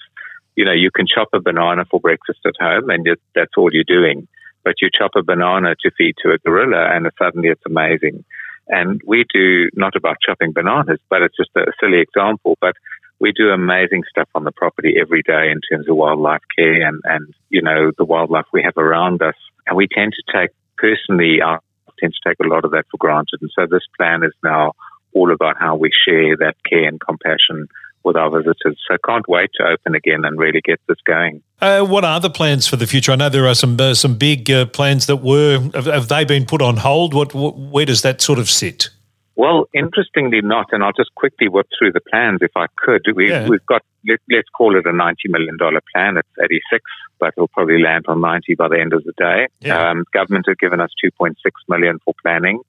you 0.57 0.65
know, 0.65 0.73
you 0.73 0.91
can 0.91 1.07
chop 1.07 1.29
a 1.33 1.41
banana 1.41 1.85
for 1.91 2.01
breakfast 2.01 2.41
at 2.47 2.55
home 2.61 2.91
and 2.91 3.07
that's 3.35 3.53
all 3.57 3.71
you're 3.73 3.85
doing. 3.85 4.29
But 4.63 4.77
you 4.81 4.89
chop 4.97 5.13
a 5.17 5.23
banana 5.23 5.75
to 5.83 5.91
feed 5.97 6.15
to 6.23 6.33
a 6.33 6.39
gorilla 6.39 6.95
and 6.95 7.11
suddenly 7.19 7.49
it's 7.49 7.67
amazing. 7.67 8.25
And 8.69 9.01
we 9.07 9.25
do 9.33 9.69
not 9.75 9.95
about 9.95 10.17
chopping 10.25 10.53
bananas, 10.53 11.01
but 11.11 11.23
it's 11.23 11.37
just 11.37 11.51
a 11.57 11.73
silly 11.81 12.01
example. 12.01 12.57
But 12.61 12.75
we 13.21 13.33
do 13.33 13.51
amazing 13.51 14.03
stuff 14.09 14.29
on 14.35 14.45
the 14.45 14.53
property 14.53 14.95
every 15.01 15.23
day 15.23 15.51
in 15.51 15.61
terms 15.61 15.89
of 15.89 15.97
wildlife 15.97 16.43
care 16.57 16.87
and, 16.87 17.01
and 17.05 17.35
you 17.49 17.63
know, 17.63 17.91
the 17.97 18.05
wildlife 18.05 18.47
we 18.53 18.63
have 18.63 18.77
around 18.77 19.23
us. 19.23 19.35
And 19.67 19.77
we 19.77 19.87
tend 19.87 20.13
to 20.13 20.39
take, 20.39 20.51
personally, 20.85 21.41
I 21.43 21.59
tend 21.99 22.15
to 22.15 22.29
take 22.29 22.39
a 22.45 22.49
lot 22.49 22.65
of 22.65 22.73
that 22.73 22.85
for 22.91 22.99
granted. 22.99 23.41
And 23.41 23.51
so 23.55 23.67
this 23.67 23.87
plan 23.97 24.23
is 24.23 24.33
now 24.43 24.73
all 25.15 25.33
about 25.33 25.57
how 25.59 25.77
we 25.77 25.91
share 26.07 26.37
that 26.39 26.57
care 26.69 26.89
and 26.89 27.01
compassion 27.01 27.69
with 28.03 28.17
our 28.17 28.31
visitors. 28.31 28.79
So 28.89 28.97
can't 29.07 29.27
wait 29.29 29.51
to 29.55 29.65
open 29.65 29.95
again 29.95 30.25
and 30.25 30.39
really 30.39 30.61
get 30.63 30.81
this 30.89 30.99
going. 31.07 31.43
Uh, 31.61 31.83
what 31.83 32.05
are 32.05 32.21
the 32.21 32.29
plans 32.29 32.67
for 32.67 32.77
the 32.77 32.87
future? 32.87 33.13
I 33.13 33.17
know 33.17 33.29
there 33.31 33.47
are 33.47 33.55
some 33.55 33.81
uh, 33.81 33.95
some 33.95 34.17
big 34.17 34.51
uh, 34.51 34.67
plans 34.67 35.07
that 35.07 35.17
were 35.17 35.59
have, 35.75 35.87
have, 35.87 36.09
they 36.09 36.25
been 36.25 36.45
put 36.45 36.61
on 36.61 36.77
hold? 36.77 37.15
What, 37.15 37.33
what, 37.33 37.57
where 37.57 37.87
does 37.87 38.03
that 38.03 38.21
sort 38.21 38.39
of 38.39 38.51
sit? 38.51 38.91
Well, 39.37 39.69
interestingly 39.73 40.43
not, 40.43 40.67
and 40.73 40.85
I'll 40.85 40.93
just 40.93 41.15
quickly 41.15 41.49
whip 41.49 41.67
through 41.77 41.93
the 41.93 42.01
plans 42.01 42.39
if 42.43 42.53
I 42.55 42.67
could. 42.77 43.03
We, 43.17 43.31
have 43.31 43.67
got, 43.67 43.83
let, 44.07 44.21
us 44.39 44.45
call 44.57 44.77
it 44.79 44.87
a 44.87 44.93
$90 44.93 45.15
million 45.27 45.59
plan. 45.59 46.17
It's 46.19 46.29
86, 46.41 46.85
but 47.19 47.35
it'll 47.37 47.49
probably 47.49 47.83
land 47.83 48.05
on 48.09 48.21
90 48.21 48.55
by 48.55 48.69
the 48.69 48.81
end 48.81 48.93
of 48.93 49.05
the 49.05 49.13
day. 49.17 49.49
Yeah. 49.61 49.91
Um, 49.91 50.05
government 50.13 50.47
have 50.49 50.59
given 50.59 50.81
us 50.81 50.91
2.6 51.05 51.35
million 51.69 51.99
for 52.05 52.15
planning. 52.23 52.61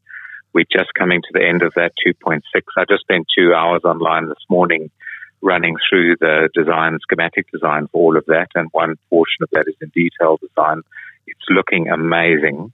We're 0.54 0.66
just 0.72 0.94
coming 0.98 1.22
to 1.22 1.28
the 1.34 1.46
end 1.46 1.64
of 1.64 1.74
that 1.75 1.94
2.6. 2.06 2.42
I 2.78 2.86
just 2.88 3.02
spent 3.02 3.28
two 3.38 3.54
hours 3.54 3.82
online 3.84 4.30
this 4.30 4.44
morning 4.50 4.90
running 5.42 5.75
through 5.90 6.16
the 6.20 6.50
design, 6.54 6.98
schematic 7.02 7.52
design 7.52 7.88
for 7.92 8.02
all 8.02 8.18
of 8.18 8.25
that, 8.28 8.48
and 8.56 8.70
one 8.72 8.96
portion 9.10 9.44
of 9.44 9.50
that 9.52 9.66
is 9.68 9.75
in 9.82 9.90
detail 9.90 10.38
design. 10.38 10.82
It's 11.28 11.46
looking 11.50 11.90
amazing. 11.90 12.72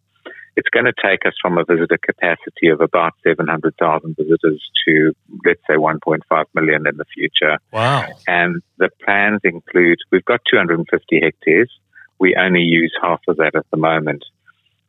It's 0.56 0.70
going 0.70 0.86
to 0.86 0.94
take 0.94 1.26
us 1.26 1.34
from 1.42 1.58
a 1.58 1.64
visitor 1.64 1.98
capacity 1.98 2.68
of 2.68 2.82
about 2.82 3.14
700,000 3.24 4.16
visitors 4.18 4.62
to, 4.86 5.14
let's 5.46 5.62
say, 5.68 5.76
1.5 5.76 6.46
million 6.54 6.88
in 6.88 6.98
the 6.98 7.06
future. 7.14 7.58
Wow. 7.72 8.08
And 8.28 8.62
the 8.78 8.90
plans 9.04 9.40
include, 9.44 10.00
we've 10.12 10.26
got 10.26 10.42
250 10.52 11.22
hectares. 11.22 11.72
We 12.20 12.36
only 12.36 12.62
use 12.62 12.94
half 13.02 13.22
of 13.28 13.38
that 13.38 13.56
at 13.56 13.66
the 13.72 13.78
moment. 13.78 14.26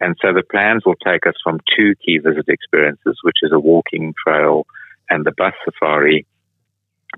And 0.00 0.16
so 0.20 0.32
the 0.32 0.42
plans 0.42 0.82
will 0.84 0.96
take 0.96 1.26
us 1.26 1.34
from 1.44 1.60
two 1.76 1.94
key 2.04 2.18
visit 2.18 2.48
experiences, 2.48 3.18
which 3.22 3.38
is 3.42 3.52
a 3.52 3.60
walking 3.60 4.14
trail 4.26 4.66
and 5.08 5.24
the 5.24 5.32
bus 5.36 5.52
safari, 5.64 6.26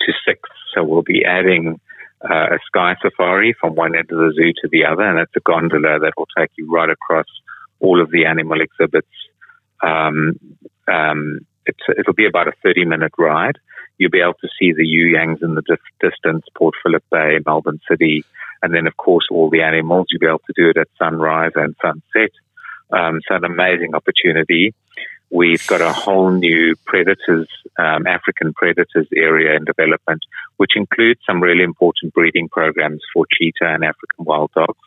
to 0.01 0.13
six. 0.27 0.41
So 0.75 0.85
we'll 0.85 1.03
be 1.03 1.25
adding 1.25 1.81
uh, 2.29 2.55
a 2.55 2.59
sky 2.67 2.97
safari 3.01 3.55
from 3.59 3.75
one 3.75 3.95
end 3.95 4.11
of 4.11 4.19
the 4.19 4.33
zoo 4.37 4.53
to 4.63 4.69
the 4.71 4.85
other, 4.85 5.03
and 5.03 5.19
it's 5.19 5.33
a 5.37 5.41
gondola 5.41 5.99
that 6.01 6.13
will 6.17 6.29
take 6.37 6.51
you 6.57 6.71
right 6.71 6.91
across 6.91 7.27
all 7.85 8.01
of 8.01 8.11
the 8.11 8.25
animal 8.25 8.61
exhibits. 8.61 9.15
Um, 9.83 10.39
um, 10.89 11.41
it'll 11.67 12.15
be 12.15 12.27
about 12.27 12.49
a 12.49 12.53
30 12.63 12.87
minute 12.87 13.13
ride. 13.19 13.59
You'll 13.99 14.11
be 14.11 14.23
able 14.23 14.41
to 14.41 14.49
see 14.59 14.73
the 14.73 14.85
You-Yangs 14.85 15.43
in 15.43 15.55
the 15.55 15.63
distance, 16.01 16.45
Port 16.57 16.75
Phillip 16.83 17.05
Bay, 17.13 17.39
Melbourne 17.47 17.81
City, 17.89 18.25
and 18.63 18.75
then, 18.75 18.87
of 18.87 18.97
course, 18.97 19.27
all 19.31 19.51
the 19.51 19.63
animals. 19.63 20.07
You'll 20.11 20.21
be 20.21 20.27
able 20.27 20.43
to 20.47 20.53
do 20.57 20.71
it 20.71 20.77
at 20.77 20.89
sunrise 20.99 21.53
and 21.55 21.77
sunset. 21.81 22.31
Um, 22.91 23.21
so, 23.29 23.37
an 23.37 23.45
amazing 23.45 23.95
opportunity. 23.95 24.75
We've 25.31 25.65
got 25.67 25.81
a 25.81 25.93
whole 25.93 26.31
new 26.31 26.75
predators, 26.87 27.49
um, 27.79 28.07
African 28.07 28.53
predators 28.53 29.09
area 29.15 29.57
in 29.57 29.65
development, 29.65 30.23
which 30.57 30.73
includes 30.77 31.21
some 31.27 31.43
really 31.43 31.65
important 31.65 32.15
breeding 32.15 32.49
programs 32.49 33.03
for 33.13 33.27
cheetah 33.31 33.75
and 33.75 33.85
African 33.85 34.25
wild 34.25 34.51
dogs 34.55 34.79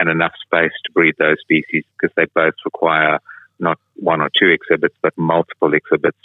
and 0.00 0.08
enough 0.08 0.32
space 0.42 0.72
to 0.84 0.92
breed 0.92 1.14
those 1.18 1.36
species 1.40 1.84
because 1.92 2.12
they 2.16 2.24
both 2.34 2.54
require 2.64 3.20
not 3.60 3.78
one 3.96 4.22
or 4.22 4.30
two 4.30 4.48
exhibits, 4.48 4.96
but 5.02 5.12
multiple 5.16 5.74
exhibits. 5.74 6.18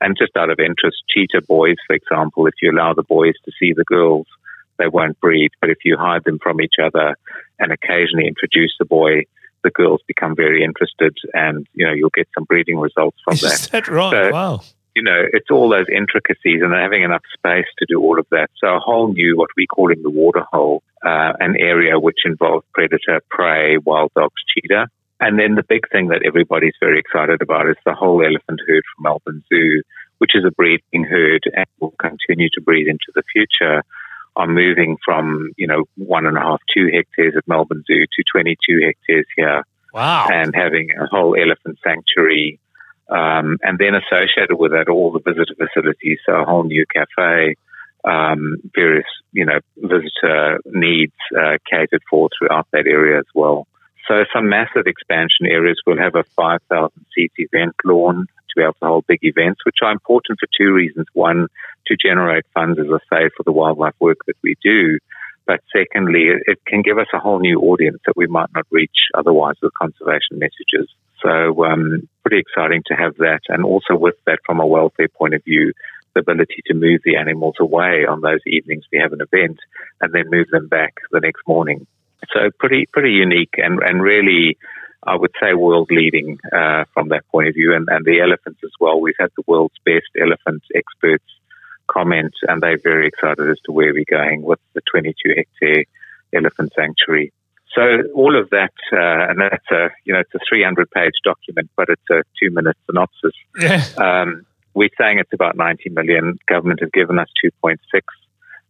And 0.00 0.16
just 0.16 0.36
out 0.36 0.50
of 0.50 0.60
interest, 0.60 1.02
cheetah 1.10 1.42
boys, 1.46 1.76
for 1.86 1.96
example, 1.96 2.46
if 2.46 2.54
you 2.62 2.70
allow 2.70 2.94
the 2.94 3.02
boys 3.02 3.34
to 3.44 3.52
see 3.58 3.72
the 3.72 3.84
girls, 3.84 4.26
they 4.78 4.86
won't 4.86 5.18
breed. 5.20 5.50
But 5.60 5.70
if 5.70 5.78
you 5.84 5.96
hide 5.98 6.22
them 6.24 6.38
from 6.38 6.60
each 6.60 6.76
other 6.80 7.16
and 7.58 7.72
occasionally 7.72 8.28
introduce 8.28 8.74
the 8.78 8.84
boy, 8.84 9.24
the 9.64 9.70
girls 9.70 10.00
become 10.06 10.36
very 10.36 10.62
interested 10.62 11.16
and, 11.34 11.66
you 11.74 11.84
know, 11.84 11.92
you'll 11.92 12.10
get 12.10 12.28
some 12.34 12.44
breeding 12.44 12.78
results 12.78 13.18
from 13.24 13.34
Is 13.34 13.40
that. 13.40 13.52
Is 13.52 13.68
that 13.68 13.88
right? 13.88 14.10
So, 14.12 14.30
wow 14.30 14.60
you 14.96 15.02
know, 15.02 15.24
it's 15.30 15.50
all 15.50 15.68
those 15.68 15.86
intricacies 15.94 16.62
and 16.62 16.72
having 16.72 17.02
enough 17.02 17.22
space 17.36 17.66
to 17.78 17.86
do 17.86 18.00
all 18.00 18.18
of 18.18 18.26
that. 18.30 18.48
So 18.56 18.68
a 18.68 18.80
whole 18.80 19.12
new, 19.12 19.36
what 19.36 19.50
we 19.54 19.66
call 19.66 19.92
in 19.92 20.02
the 20.02 20.10
water 20.10 20.42
hole, 20.50 20.82
uh, 21.04 21.34
an 21.38 21.54
area 21.60 22.00
which 22.00 22.20
involves 22.24 22.64
predator, 22.72 23.20
prey, 23.28 23.76
wild 23.76 24.10
dogs, 24.16 24.42
cheetah. 24.54 24.88
And 25.20 25.38
then 25.38 25.54
the 25.54 25.62
big 25.68 25.88
thing 25.92 26.08
that 26.08 26.22
everybody's 26.26 26.74
very 26.80 26.98
excited 26.98 27.42
about 27.42 27.68
is 27.68 27.76
the 27.84 27.94
whole 27.94 28.24
elephant 28.24 28.60
herd 28.66 28.84
from 28.94 29.02
Melbourne 29.02 29.44
Zoo, 29.50 29.82
which 30.16 30.32
is 30.34 30.44
a 30.46 30.50
breeding 30.50 31.04
herd 31.04 31.42
and 31.52 31.66
will 31.78 31.94
continue 32.00 32.48
to 32.54 32.62
breed 32.62 32.88
into 32.88 33.12
the 33.14 33.22
future, 33.30 33.84
are 34.34 34.46
moving 34.46 34.96
from, 35.04 35.52
you 35.58 35.66
know, 35.66 35.84
one 35.96 36.24
and 36.24 36.38
a 36.38 36.40
half, 36.40 36.60
two 36.74 36.88
hectares 36.90 37.34
at 37.36 37.46
Melbourne 37.46 37.84
Zoo 37.86 38.00
to 38.00 38.24
22 38.32 38.80
hectares 38.82 39.26
here. 39.36 39.62
Wow. 39.92 40.28
And 40.30 40.54
having 40.54 40.88
a 40.98 41.06
whole 41.06 41.36
elephant 41.36 41.78
sanctuary 41.84 42.60
um, 43.08 43.58
and 43.62 43.78
then 43.78 43.94
associated 43.94 44.56
with 44.56 44.72
that, 44.72 44.88
all 44.88 45.12
the 45.12 45.20
visitor 45.20 45.54
facilities, 45.54 46.18
so 46.26 46.34
a 46.34 46.44
whole 46.44 46.64
new 46.64 46.84
cafe, 46.92 47.56
um, 48.04 48.56
various, 48.74 49.06
you 49.32 49.44
know, 49.44 49.60
visitor 49.76 50.60
needs 50.66 51.14
uh, 51.36 51.58
catered 51.70 52.02
for 52.08 52.28
throughout 52.38 52.66
that 52.72 52.86
area 52.86 53.18
as 53.18 53.26
well. 53.34 53.66
So 54.08 54.24
some 54.32 54.48
massive 54.48 54.86
expansion 54.86 55.46
areas. 55.46 55.80
will 55.86 55.98
have 55.98 56.14
a 56.14 56.24
5,000 56.36 56.90
seat 57.14 57.32
event 57.36 57.74
lawn 57.84 58.26
to 58.26 58.54
be 58.56 58.62
able 58.62 58.74
to 58.74 58.86
hold 58.86 59.06
big 59.06 59.18
events, 59.22 59.60
which 59.66 59.78
are 59.82 59.90
important 59.90 60.38
for 60.38 60.48
two 60.56 60.72
reasons. 60.72 61.06
One, 61.12 61.48
to 61.88 61.96
generate 61.96 62.44
funds, 62.54 62.78
as 62.78 62.86
I 62.86 62.98
say, 63.10 63.30
for 63.36 63.42
the 63.42 63.52
wildlife 63.52 63.94
work 64.00 64.18
that 64.26 64.36
we 64.42 64.56
do. 64.62 64.98
But 65.46 65.60
secondly, 65.74 66.30
it 66.46 66.58
can 66.66 66.82
give 66.82 66.98
us 66.98 67.06
a 67.14 67.18
whole 67.18 67.38
new 67.38 67.60
audience 67.60 67.98
that 68.06 68.16
we 68.16 68.26
might 68.26 68.50
not 68.54 68.66
reach 68.70 69.10
otherwise 69.14 69.54
with 69.62 69.72
conservation 69.74 70.38
messages. 70.38 70.88
So, 71.22 71.64
um, 71.64 72.08
pretty 72.26 72.40
exciting 72.40 72.82
to 72.86 72.94
have 72.94 73.16
that. 73.18 73.40
And 73.48 73.64
also 73.64 73.94
with 73.94 74.16
that, 74.26 74.40
from 74.44 74.58
a 74.58 74.66
welfare 74.66 75.06
point 75.08 75.34
of 75.34 75.44
view, 75.44 75.72
the 76.12 76.20
ability 76.20 76.62
to 76.66 76.74
move 76.74 77.00
the 77.04 77.16
animals 77.16 77.54
away 77.60 78.04
on 78.04 78.20
those 78.20 78.40
evenings 78.46 78.84
we 78.90 78.98
have 78.98 79.12
an 79.12 79.20
event 79.20 79.60
and 80.00 80.12
then 80.12 80.24
move 80.28 80.48
them 80.50 80.66
back 80.66 80.94
the 81.12 81.20
next 81.20 81.42
morning. 81.46 81.86
So 82.32 82.50
pretty, 82.58 82.86
pretty 82.92 83.12
unique 83.12 83.54
and, 83.58 83.78
and 83.80 84.02
really, 84.02 84.58
I 85.04 85.14
would 85.14 85.30
say 85.40 85.54
world 85.54 85.88
leading, 85.92 86.40
uh, 86.52 86.86
from 86.92 87.10
that 87.10 87.28
point 87.28 87.46
of 87.46 87.54
view. 87.54 87.76
And, 87.76 87.86
and 87.88 88.04
the 88.04 88.20
elephants 88.20 88.58
as 88.64 88.72
well. 88.80 89.00
We've 89.00 89.14
had 89.20 89.30
the 89.36 89.44
world's 89.46 89.78
best 89.84 90.10
elephant 90.20 90.64
experts 90.74 91.24
comment 91.86 92.34
and 92.48 92.60
they're 92.60 92.80
very 92.82 93.06
excited 93.06 93.48
as 93.48 93.60
to 93.66 93.72
where 93.72 93.92
we're 93.92 94.04
going 94.10 94.42
with 94.42 94.58
the 94.74 94.80
22 94.90 95.34
hectare 95.36 95.84
elephant 96.34 96.72
sanctuary. 96.74 97.32
So 97.76 97.82
all 98.14 98.40
of 98.40 98.48
that, 98.50 98.72
uh, 98.90 99.30
and 99.30 99.40
that's 99.40 99.70
a 99.70 99.90
you 100.04 100.14
know 100.14 100.20
it's 100.20 100.34
a 100.34 100.38
300 100.48 100.90
page 100.90 101.12
document, 101.22 101.70
but 101.76 101.88
it's 101.90 102.10
a 102.10 102.22
two 102.40 102.50
minute 102.50 102.76
synopsis. 102.86 103.34
Yeah. 103.60 103.84
Um, 103.98 104.46
we're 104.74 104.90
saying 104.98 105.18
it's 105.18 105.32
about 105.32 105.56
90 105.56 105.90
million. 105.90 106.38
Government 106.46 106.80
has 106.80 106.90
given 106.92 107.18
us 107.18 107.28
2.6. 107.42 107.78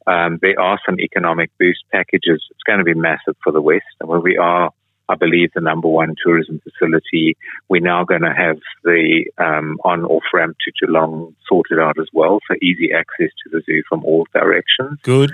Um, 0.07 0.39
there 0.41 0.59
are 0.61 0.79
some 0.87 1.01
economic 1.01 1.51
boost 1.59 1.83
packages. 1.93 2.45
It's 2.51 2.63
going 2.65 2.79
to 2.79 2.85
be 2.85 2.95
massive 2.95 3.37
for 3.43 3.53
the 3.53 3.61
West, 3.61 3.85
and 4.01 4.09
where 4.09 4.21
we 4.21 4.37
are, 4.37 4.71
I 5.09 5.17
believe, 5.17 5.51
the 5.55 5.61
number 5.61 5.89
one 5.89 6.15
tourism 6.25 6.61
facility. 6.61 7.37
We're 7.69 7.81
now 7.81 8.05
going 8.05 8.23
to 8.23 8.33
have 8.33 8.59
the 8.85 9.25
um, 9.39 9.79
on-off 9.85 10.23
ramp 10.33 10.57
to 10.65 10.87
Geelong 10.87 11.35
sorted 11.49 11.81
out 11.81 11.99
as 11.99 12.09
well, 12.13 12.39
so 12.49 12.57
easy 12.63 12.91
access 12.93 13.31
to 13.43 13.51
the 13.51 13.63
zoo 13.67 13.83
from 13.89 14.05
all 14.05 14.27
directions. 14.33 15.01
Good. 15.03 15.33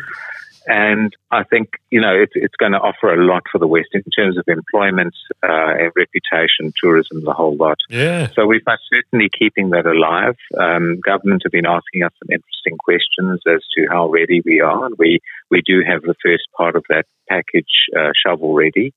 And 0.67 1.13
I 1.31 1.45
think, 1.45 1.71
you 1.91 2.01
know, 2.01 2.15
it's, 2.15 2.33
it's 2.35 2.57
going 2.57 2.73
to 2.73 2.79
offer 2.79 3.13
a 3.13 3.25
lot 3.25 3.43
for 3.51 3.59
the 3.59 3.67
West 3.67 3.89
in 3.93 4.03
terms 4.17 4.39
of 4.39 4.45
employment, 4.47 5.15
uh, 5.43 5.91
reputation, 5.97 6.73
tourism, 6.81 7.25
the 7.25 7.33
whole 7.33 7.57
lot. 7.57 7.79
Yeah. 7.89 8.29
So 8.35 8.47
we're 8.47 8.61
certainly 8.93 9.29
keeping 9.37 9.71
that 9.71 9.87
alive. 9.87 10.37
Um, 10.59 11.01
government 11.01 11.43
have 11.45 11.53
been 11.53 11.67
asking 11.67 12.05
us 12.05 12.13
some 12.23 12.31
interesting 12.31 12.77
questions 12.79 13.41
as 13.47 13.63
to 13.77 13.87
how 13.91 14.09
ready 14.09 14.41
we 14.45 14.61
are. 14.61 14.87
And 14.87 14.95
we, 14.99 15.21
we 15.51 15.63
do 15.65 15.83
have 15.87 16.03
the 16.03 16.15
first 16.23 16.45
part 16.57 16.77
of 16.77 16.85
that 16.89 17.07
package 17.29 17.89
uh, 17.99 18.11
shovel 18.25 18.55
ready. 18.55 18.95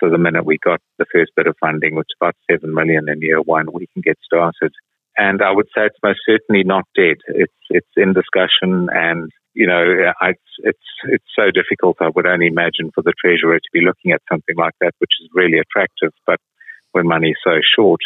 So 0.00 0.10
the 0.10 0.18
minute 0.18 0.44
we 0.44 0.58
got 0.58 0.80
the 0.98 1.06
first 1.12 1.32
bit 1.36 1.46
of 1.46 1.56
funding, 1.60 1.94
which 1.94 2.08
is 2.10 2.16
about 2.20 2.34
seven 2.50 2.74
million 2.74 3.08
in 3.08 3.22
year 3.22 3.40
one, 3.40 3.68
we 3.72 3.86
can 3.92 4.02
get 4.02 4.18
started. 4.24 4.72
And 5.16 5.40
I 5.42 5.52
would 5.52 5.66
say 5.66 5.86
it's 5.86 5.98
most 6.02 6.20
certainly 6.26 6.64
not 6.64 6.84
dead. 6.96 7.18
It's 7.28 7.52
it's 7.70 7.86
in 7.96 8.12
discussion, 8.12 8.88
and 8.92 9.30
you 9.54 9.66
know, 9.66 10.12
it's 10.22 10.40
it's 10.58 10.88
it's 11.04 11.24
so 11.36 11.50
difficult. 11.50 11.96
I 12.00 12.10
would 12.14 12.26
only 12.26 12.48
imagine 12.48 12.90
for 12.94 13.02
the 13.02 13.14
treasurer 13.18 13.58
to 13.58 13.70
be 13.72 13.80
looking 13.80 14.12
at 14.12 14.22
something 14.30 14.56
like 14.56 14.74
that, 14.80 14.92
which 14.98 15.12
is 15.22 15.30
really 15.32 15.58
attractive, 15.58 16.12
but 16.26 16.40
when 16.92 17.06
money 17.06 17.30
is 17.30 17.36
so 17.44 17.60
short. 17.76 18.00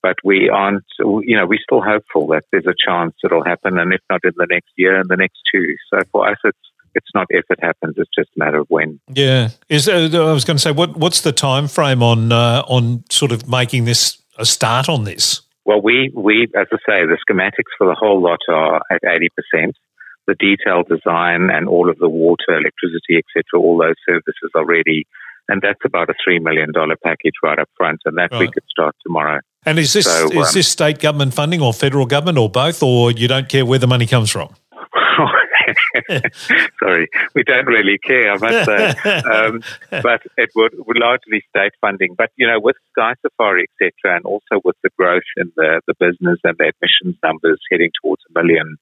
But 0.00 0.16
we 0.22 0.48
aren't, 0.48 0.84
you 1.00 1.36
know, 1.36 1.44
we're 1.44 1.58
still 1.60 1.82
hopeful 1.82 2.28
that 2.28 2.44
there's 2.52 2.66
a 2.66 2.74
chance 2.86 3.14
it'll 3.24 3.44
happen, 3.44 3.78
and 3.78 3.92
if 3.92 4.00
not 4.08 4.20
in 4.24 4.32
the 4.36 4.46
next 4.48 4.70
year, 4.76 5.00
in 5.00 5.08
the 5.08 5.16
next 5.16 5.38
two. 5.52 5.74
So 5.92 6.00
for 6.12 6.28
us, 6.28 6.38
it's 6.44 6.58
it's 6.94 7.08
not 7.14 7.26
if 7.30 7.44
it 7.50 7.58
happens; 7.60 7.94
it's 7.96 8.10
just 8.16 8.30
a 8.36 8.38
matter 8.38 8.58
of 8.58 8.66
when. 8.68 9.00
Yeah, 9.08 9.50
is 9.68 9.88
uh, 9.88 10.08
I 10.12 10.32
was 10.32 10.44
going 10.44 10.56
to 10.56 10.62
say, 10.62 10.72
what 10.72 10.96
what's 10.96 11.22
the 11.22 11.32
time 11.32 11.68
frame 11.68 12.02
on 12.02 12.32
uh, 12.32 12.62
on 12.68 13.04
sort 13.10 13.32
of 13.32 13.48
making 13.48 13.86
this 13.86 14.22
a 14.38 14.44
start 14.44 14.88
on 14.88 15.04
this? 15.04 15.42
Well, 15.64 15.82
we 15.82 16.12
we 16.14 16.48
as 16.56 16.68
I 16.72 16.76
say, 16.86 17.06
the 17.06 17.18
schematics 17.28 17.74
for 17.76 17.86
the 17.86 17.94
whole 17.94 18.22
lot 18.22 18.38
are 18.48 18.80
at 18.90 19.00
eighty 19.04 19.28
percent. 19.30 19.76
The 20.28 20.36
detailed 20.38 20.88
design 20.88 21.48
and 21.50 21.68
all 21.68 21.90
of 21.90 21.98
the 21.98 22.08
water, 22.08 22.50
electricity, 22.50 23.16
etc., 23.16 23.58
all 23.58 23.78
those 23.78 23.96
services 24.06 24.50
are 24.54 24.64
ready, 24.64 25.06
and 25.48 25.60
that's 25.62 25.80
about 25.84 26.10
a 26.10 26.14
three 26.22 26.38
million 26.38 26.70
dollar 26.70 26.96
package 27.02 27.34
right 27.42 27.58
up 27.58 27.68
front, 27.76 28.00
and 28.04 28.16
that 28.18 28.30
right. 28.30 28.40
we 28.40 28.50
could 28.50 28.64
start 28.70 28.94
tomorrow. 29.02 29.40
And 29.64 29.78
is 29.78 29.92
this 29.92 30.04
so, 30.04 30.28
is 30.30 30.36
um, 30.36 30.54
this 30.54 30.68
state 30.68 31.00
government 31.00 31.34
funding 31.34 31.60
or 31.60 31.72
federal 31.72 32.06
government 32.06 32.38
or 32.38 32.48
both, 32.48 32.82
or 32.82 33.10
you 33.10 33.26
don't 33.26 33.48
care 33.48 33.66
where 33.66 33.78
the 33.78 33.88
money 33.88 34.06
comes 34.06 34.30
from? 34.30 34.54
Sorry, 36.80 37.08
we 37.34 37.42
don't 37.42 37.66
really 37.66 37.98
care, 37.98 38.32
I 38.32 38.38
must 38.38 38.64
say. 38.66 38.94
Um, 39.28 39.62
but 39.90 40.22
it 40.36 40.50
would, 40.54 40.74
would 40.86 40.98
largely 40.98 41.42
state 41.50 41.72
funding. 41.80 42.14
But, 42.16 42.30
you 42.36 42.46
know, 42.46 42.60
with 42.60 42.76
Sky 42.92 43.14
Safari, 43.22 43.66
etc., 43.82 44.16
and 44.16 44.24
also 44.24 44.60
with 44.64 44.76
the 44.82 44.90
growth 44.98 45.22
in 45.36 45.52
the, 45.56 45.80
the 45.86 45.94
business 45.98 46.38
and 46.44 46.56
the 46.58 46.72
admissions 46.72 47.18
numbers 47.22 47.60
heading 47.70 47.90
towards 48.02 48.22
a 48.28 48.40
million, 48.40 48.76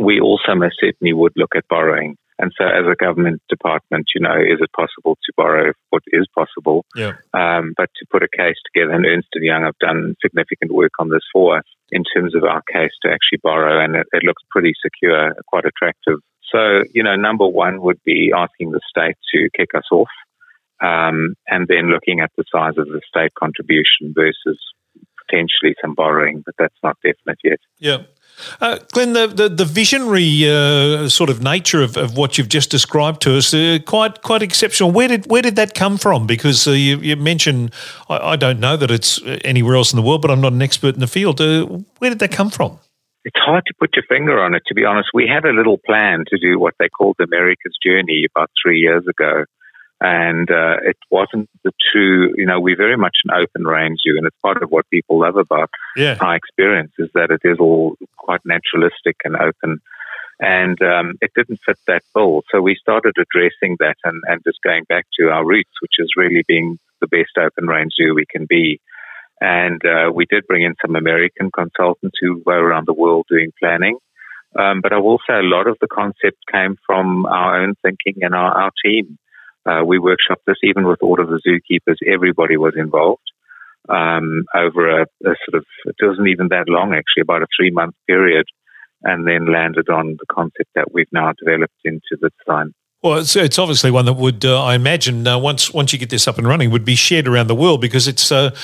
we 0.00 0.18
also 0.18 0.54
most 0.54 0.76
certainly 0.80 1.12
would 1.12 1.32
look 1.36 1.54
at 1.54 1.68
borrowing. 1.68 2.16
And 2.38 2.52
so, 2.56 2.64
as 2.64 2.86
a 2.90 2.96
government 2.96 3.42
department, 3.50 4.06
you 4.14 4.22
know, 4.22 4.34
is 4.34 4.60
it 4.62 4.72
possible 4.72 5.18
to 5.26 5.32
borrow 5.36 5.72
what 5.90 6.02
is 6.06 6.26
possible? 6.34 6.86
Yeah. 6.96 7.12
Um, 7.34 7.74
but 7.76 7.90
to 7.96 8.06
put 8.10 8.22
a 8.22 8.28
case 8.34 8.56
together, 8.64 8.92
and 8.92 9.04
Ernst 9.04 9.28
and 9.34 9.44
Young 9.44 9.62
have 9.64 9.78
done 9.78 10.16
significant 10.22 10.72
work 10.72 10.92
on 10.98 11.10
this 11.10 11.20
for 11.34 11.58
us 11.58 11.64
in 11.90 12.02
terms 12.16 12.34
of 12.34 12.44
our 12.44 12.62
case 12.72 12.92
to 13.02 13.10
actually 13.10 13.40
borrow, 13.42 13.84
and 13.84 13.94
it, 13.94 14.06
it 14.12 14.22
looks 14.24 14.42
pretty 14.50 14.72
secure, 14.82 15.34
quite 15.48 15.66
attractive. 15.66 16.20
So, 16.50 16.84
you 16.94 17.02
know, 17.02 17.14
number 17.14 17.46
one 17.46 17.82
would 17.82 18.00
be 18.04 18.32
asking 18.34 18.70
the 18.70 18.80
state 18.88 19.16
to 19.34 19.50
kick 19.54 19.74
us 19.74 19.84
off, 19.92 20.08
um, 20.80 21.34
and 21.46 21.68
then 21.68 21.92
looking 21.92 22.20
at 22.20 22.30
the 22.38 22.44
size 22.50 22.78
of 22.78 22.86
the 22.86 23.02
state 23.06 23.34
contribution 23.38 24.14
versus 24.14 24.58
potentially 25.26 25.74
some 25.82 25.94
borrowing, 25.94 26.42
but 26.44 26.54
that's 26.58 26.80
not 26.82 26.96
definite 27.04 27.38
yet. 27.44 27.60
Yeah. 27.78 27.98
Uh, 28.60 28.78
Glenn, 28.92 29.12
the, 29.12 29.26
the, 29.26 29.48
the 29.48 29.64
visionary 29.64 30.48
uh, 30.48 31.08
sort 31.08 31.30
of 31.30 31.42
nature 31.42 31.82
of, 31.82 31.96
of 31.96 32.16
what 32.16 32.38
you've 32.38 32.48
just 32.48 32.70
described 32.70 33.22
to 33.22 33.36
us, 33.36 33.52
uh, 33.52 33.78
quite 33.86 34.22
quite 34.22 34.42
exceptional. 34.42 34.90
Where 34.90 35.08
did 35.08 35.26
where 35.26 35.42
did 35.42 35.56
that 35.56 35.74
come 35.74 35.98
from? 35.98 36.26
Because 36.26 36.66
uh, 36.66 36.72
you, 36.72 36.98
you, 36.98 37.16
mentioned, 37.16 37.72
I, 38.08 38.32
I, 38.32 38.36
don't 38.36 38.60
know 38.60 38.76
that 38.76 38.90
it's 38.90 39.20
anywhere 39.44 39.76
else 39.76 39.92
in 39.92 39.96
the 39.96 40.02
world, 40.02 40.22
but 40.22 40.30
I'm 40.30 40.40
not 40.40 40.52
an 40.52 40.62
expert 40.62 40.94
in 40.94 41.00
the 41.00 41.06
field. 41.06 41.40
Uh, 41.40 41.66
where 41.98 42.10
did 42.10 42.18
that 42.20 42.32
come 42.32 42.50
from? 42.50 42.78
It's 43.24 43.38
hard 43.38 43.64
to 43.66 43.74
put 43.78 43.90
your 43.94 44.04
finger 44.08 44.40
on 44.40 44.54
it, 44.54 44.62
to 44.68 44.74
be 44.74 44.84
honest. 44.84 45.10
We 45.12 45.28
had 45.28 45.44
a 45.44 45.52
little 45.52 45.78
plan 45.78 46.24
to 46.28 46.38
do 46.38 46.58
what 46.58 46.74
they 46.78 46.88
called 46.88 47.16
America's 47.20 47.76
Journey 47.84 48.26
about 48.34 48.50
three 48.62 48.80
years 48.80 49.04
ago 49.06 49.44
and 50.00 50.50
uh, 50.50 50.76
it 50.82 50.96
wasn't 51.10 51.48
the 51.62 51.72
true. 51.92 52.32
You 52.36 52.46
know, 52.46 52.60
we're 52.60 52.76
very 52.76 52.96
much 52.96 53.16
an 53.24 53.34
open 53.34 53.64
range 53.64 54.00
zoo, 54.02 54.16
and 54.16 54.26
it's 54.26 54.36
part 54.42 54.62
of 54.62 54.70
what 54.70 54.88
people 54.90 55.20
love 55.20 55.36
about 55.36 55.70
yeah. 55.96 56.16
our 56.20 56.36
experience 56.36 56.92
is 56.98 57.10
that 57.14 57.30
it 57.30 57.40
is 57.44 57.58
all 57.58 57.96
quite 58.16 58.40
naturalistic 58.44 59.16
and 59.24 59.36
open. 59.36 59.80
And 60.42 60.80
um, 60.80 61.16
it 61.20 61.32
didn't 61.36 61.60
fit 61.66 61.76
that 61.86 62.02
bill, 62.14 62.42
so 62.50 62.62
we 62.62 62.74
started 62.80 63.14
addressing 63.18 63.76
that 63.80 63.96
and, 64.04 64.22
and 64.26 64.40
just 64.42 64.62
going 64.64 64.84
back 64.88 65.04
to 65.18 65.28
our 65.28 65.44
roots, 65.44 65.72
which 65.82 65.96
is 65.98 66.14
really 66.16 66.44
being 66.48 66.78
the 67.02 67.08
best 67.08 67.36
open 67.38 67.66
range 67.66 67.92
zoo 68.00 68.14
we 68.14 68.24
can 68.24 68.46
be. 68.48 68.80
And 69.42 69.82
uh, 69.84 70.10
we 70.12 70.24
did 70.24 70.46
bring 70.46 70.62
in 70.62 70.74
some 70.80 70.96
American 70.96 71.50
consultants 71.50 72.16
who 72.20 72.42
were 72.44 72.58
around 72.58 72.86
the 72.86 72.94
world 72.94 73.26
doing 73.28 73.52
planning. 73.58 73.98
Um, 74.58 74.80
but 74.80 74.92
I 74.92 74.98
will 74.98 75.18
say 75.28 75.34
a 75.34 75.42
lot 75.42 75.66
of 75.66 75.76
the 75.80 75.86
concept 75.86 76.38
came 76.50 76.76
from 76.86 77.26
our 77.26 77.62
own 77.62 77.74
thinking 77.82 78.22
and 78.22 78.34
our, 78.34 78.52
our 78.52 78.70
team. 78.84 79.18
Uh, 79.68 79.84
we 79.84 79.98
workshopped 79.98 80.44
this 80.46 80.56
even 80.64 80.86
with 80.86 81.02
all 81.02 81.20
of 81.20 81.28
the 81.28 81.40
zookeepers. 81.46 81.96
Everybody 82.06 82.56
was 82.56 82.74
involved 82.76 83.22
um, 83.88 84.44
over 84.54 85.00
a, 85.00 85.02
a, 85.02 85.34
sort 85.44 85.54
of, 85.54 85.64
it 85.84 85.96
wasn't 86.02 86.28
even 86.28 86.48
that 86.48 86.68
long 86.68 86.94
actually, 86.94 87.22
about 87.22 87.42
a 87.42 87.46
three 87.58 87.70
month 87.70 87.94
period, 88.06 88.46
and 89.02 89.26
then 89.26 89.52
landed 89.52 89.88
on 89.88 90.16
the 90.18 90.26
concept 90.30 90.70
that 90.74 90.92
we've 90.92 91.12
now 91.12 91.32
developed 91.38 91.80
into 91.84 92.16
the 92.20 92.30
design. 92.38 92.72
Well, 93.02 93.16
it's, 93.18 93.34
it's 93.34 93.58
obviously 93.58 93.90
one 93.90 94.04
that 94.04 94.12
would, 94.12 94.44
uh, 94.44 94.62
I 94.62 94.74
imagine, 94.74 95.26
uh, 95.26 95.38
once 95.38 95.72
once 95.72 95.90
you 95.90 95.98
get 95.98 96.10
this 96.10 96.28
up 96.28 96.36
and 96.36 96.46
running, 96.46 96.70
would 96.70 96.84
be 96.84 96.94
shared 96.94 97.26
around 97.26 97.46
the 97.46 97.54
world 97.54 97.80
because 97.80 98.06
it's 98.06 98.30
uh, 98.30 98.54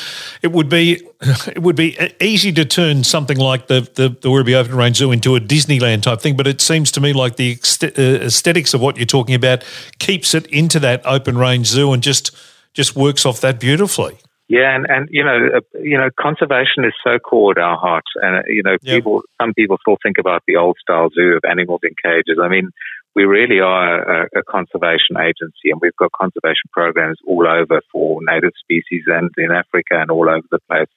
it 0.43 0.53
would 0.53 0.69
be 0.69 1.01
it 1.47 1.63
would 1.63 1.77
be 1.77 1.97
easy 2.21 2.53
to 2.53 2.67
turn 2.67 3.03
something 3.03 3.39
like 3.39 3.69
the 3.69 3.81
the, 3.95 4.11
the 4.11 4.29
Werribee 4.29 4.55
Open 4.55 4.77
Range 4.77 4.95
Zoo 4.95 5.11
into 5.11 5.37
a 5.37 5.41
Disneyland 5.41 6.03
type 6.03 6.21
thing. 6.21 6.37
But 6.37 6.47
it 6.47 6.61
seems 6.61 6.93
to 6.93 7.01
me 7.01 7.15
like 7.15 7.37
the 7.37 7.59
uh, 7.83 8.25
aesthetics 8.27 8.75
of 8.75 8.83
what 8.83 8.99
you're 8.99 9.07
talking 9.07 9.35
about 9.35 9.65
keeps 9.99 10.35
it 10.35 10.47
into 10.49 10.81
that 10.81 11.01
open 11.07 11.39
range 11.39 11.69
zoo 11.69 11.95
and 11.95 12.03
just 12.03 12.37
just 12.75 12.95
works 12.95 13.25
off 13.25 13.41
that 13.41 13.59
beautifully. 13.59 14.19
Yeah, 14.49 14.77
and, 14.77 14.87
and 14.89 15.09
you 15.11 15.25
know, 15.25 15.49
uh, 15.57 15.61
you 15.81 15.97
know, 15.97 16.09
conservation 16.21 16.85
is 16.85 16.93
so 17.03 17.19
core 17.19 17.55
to 17.55 17.61
our 17.61 17.79
hearts, 17.79 18.11
and 18.23 18.37
uh, 18.37 18.43
you 18.47 18.63
know, 18.63 18.77
yep. 18.83 18.97
people, 18.97 19.23
some 19.41 19.55
people 19.55 19.77
still 19.81 19.97
think 20.03 20.19
about 20.19 20.43
the 20.47 20.57
old 20.57 20.77
style 20.81 21.09
zoo 21.13 21.35
of 21.35 21.43
animals 21.51 21.81
in 21.83 21.95
cages. 22.01 22.39
I 22.41 22.49
mean, 22.49 22.71
we 23.17 23.25
really 23.25 23.61
are 23.61 24.25
a, 24.25 24.29
a, 24.37 24.43
conservation 24.45 25.17
agency 25.19 25.73
and 25.73 25.81
we've 25.81 25.97
got 25.97 26.13
conservation 26.13 26.69
programs 26.71 27.17
all 27.27 27.49
over 27.49 27.81
for 27.91 28.21
native 28.23 28.53
species 28.61 29.05
and 29.07 29.31
in 29.39 29.51
Africa 29.51 29.97
and 29.99 30.11
all 30.11 30.29
over 30.29 30.47
the 30.51 30.61
place. 30.71 30.93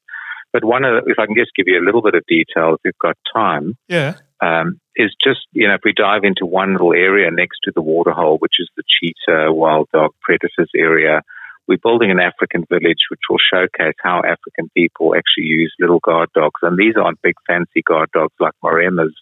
But 0.51 0.65
one 0.65 0.83
of 0.83 1.05
the, 1.05 1.11
if 1.11 1.17
I 1.17 1.25
can 1.25 1.35
just 1.35 1.55
give 1.55 1.67
you 1.67 1.79
a 1.79 1.85
little 1.85 2.01
bit 2.01 2.15
of 2.15 2.25
detail, 2.27 2.73
if 2.73 2.81
we've 2.83 2.93
got 3.01 3.15
time, 3.33 3.77
yeah, 3.87 4.15
um, 4.41 4.79
is 4.95 5.15
just 5.23 5.41
you 5.53 5.67
know 5.67 5.75
if 5.75 5.81
we 5.85 5.93
dive 5.93 6.23
into 6.23 6.45
one 6.45 6.73
little 6.73 6.93
area 6.93 7.29
next 7.31 7.59
to 7.63 7.71
the 7.73 7.81
waterhole, 7.81 8.37
which 8.39 8.59
is 8.59 8.67
the 8.75 8.83
cheetah, 8.83 9.53
wild 9.53 9.87
dog, 9.93 10.11
predators 10.21 10.69
area. 10.75 11.21
We're 11.67 11.77
building 11.77 12.09
an 12.09 12.19
African 12.19 12.65
village 12.67 13.05
which 13.11 13.29
will 13.29 13.37
showcase 13.37 13.93
how 14.01 14.23
African 14.25 14.71
people 14.75 15.13
actually 15.15 15.45
use 15.45 15.71
little 15.79 15.99
guard 15.99 16.29
dogs. 16.33 16.59
And 16.63 16.79
these 16.79 16.95
aren't 16.97 17.21
big 17.21 17.35
fancy 17.45 17.83
guard 17.85 18.09
dogs 18.11 18.33
like 18.39 18.53
Maremmas 18.63 19.13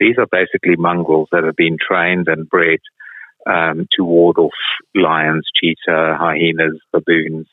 these 0.00 0.16
are 0.18 0.26
basically 0.30 0.76
mongrels 0.76 1.28
that 1.30 1.44
have 1.44 1.56
been 1.56 1.76
trained 1.78 2.26
and 2.26 2.48
bred 2.48 2.80
um, 3.46 3.86
to 3.96 4.04
ward 4.04 4.38
off 4.38 4.52
lions, 4.94 5.46
cheetah, 5.60 6.16
hyenas, 6.18 6.80
baboons, 6.92 7.46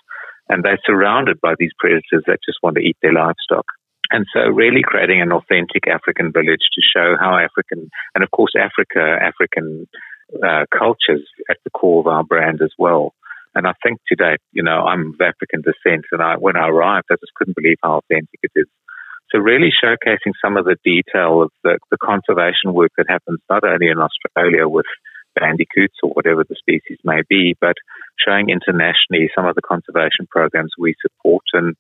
and 0.50 0.64
they're 0.64 0.80
surrounded 0.86 1.40
by 1.42 1.54
these 1.60 1.72
predators 1.78 2.24
that 2.26 2.40
just 2.46 2.60
want 2.64 2.76
to 2.78 2.82
eat 2.82 2.98
their 3.02 3.14
livestock. 3.14 3.66
And 4.10 4.26
so, 4.34 4.48
really 4.48 4.82
creating 4.84 5.22
an 5.22 5.34
authentic 5.34 5.88
African 5.88 6.32
village 6.32 6.64
to 6.74 6.82
show 6.82 7.16
how 7.20 7.38
African, 7.38 7.90
and 8.16 8.24
of 8.24 8.32
course, 8.32 8.54
Africa, 8.58 9.18
African 9.22 9.88
uh, 10.42 10.66
cultures 10.72 11.28
at 11.50 11.58
the 11.66 11.70
core 11.72 12.00
of 12.00 12.08
our 12.08 12.24
brand 12.24 12.62
as 12.62 12.72
well. 12.78 13.14
And 13.54 13.68
I 13.68 13.74
think 13.84 14.00
today, 14.08 14.38
you 14.54 14.64
know, 14.64 14.86
I'm 14.86 15.14
of 15.14 15.22
African 15.22 15.62
descent, 15.62 16.06
and 16.12 16.22
I, 16.22 16.36
when 16.38 16.56
I 16.56 16.70
arrived, 16.70 17.08
I 17.12 17.16
just 17.16 17.34
couldn't 17.36 17.56
believe 17.56 17.78
how 17.84 17.98
authentic 17.98 18.40
it 18.44 18.52
is. 18.56 18.68
So 19.32 19.40
really 19.40 19.70
showcasing 19.72 20.34
some 20.42 20.56
of 20.58 20.66
the 20.66 20.78
detail 20.84 21.44
of 21.44 21.52
the, 21.63 21.80
the 21.92 21.98
conservation 21.98 22.74
work 22.74 22.92
that 22.98 23.08
happens 23.10 23.40
not 23.50 23.63
only 23.63 23.88
in 23.88 24.00
Australia 24.00 24.68
with 24.68 24.86
bandicoots 25.36 25.98
or 26.02 26.12
whatever 26.12 26.44
the 26.44 26.56
species 26.56 26.98
may 27.04 27.22
be, 27.30 27.56
but 27.60 27.76
showing 28.26 28.50
internationally 28.50 29.30
some 29.36 29.46
of 29.46 29.56
the 29.56 29.62
conservation 29.62 30.28
programs 30.30 30.72
we 30.78 30.96
support. 31.02 31.44
And 31.54 31.76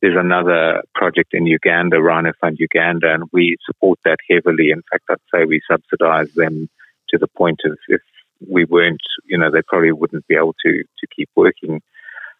there's 0.00 0.16
another 0.18 0.82
project 0.94 1.32
in 1.32 1.46
Uganda, 1.46 2.00
Rhino 2.00 2.32
Fund 2.40 2.58
Uganda, 2.58 3.12
and 3.12 3.24
we 3.32 3.56
support 3.66 3.98
that 4.04 4.18
heavily. 4.28 4.70
In 4.70 4.82
fact, 4.90 5.04
I'd 5.10 5.16
say 5.34 5.44
we 5.44 5.60
subsidize 5.70 6.32
them 6.34 6.68
to 7.10 7.18
the 7.18 7.28
point 7.28 7.60
of 7.64 7.78
if 7.88 8.00
we 8.48 8.64
weren't, 8.64 9.02
you 9.26 9.36
know, 9.36 9.50
they 9.50 9.62
probably 9.66 9.92
wouldn't 9.92 10.26
be 10.26 10.36
able 10.36 10.54
to, 10.64 10.82
to 10.82 11.06
keep 11.14 11.28
working. 11.36 11.82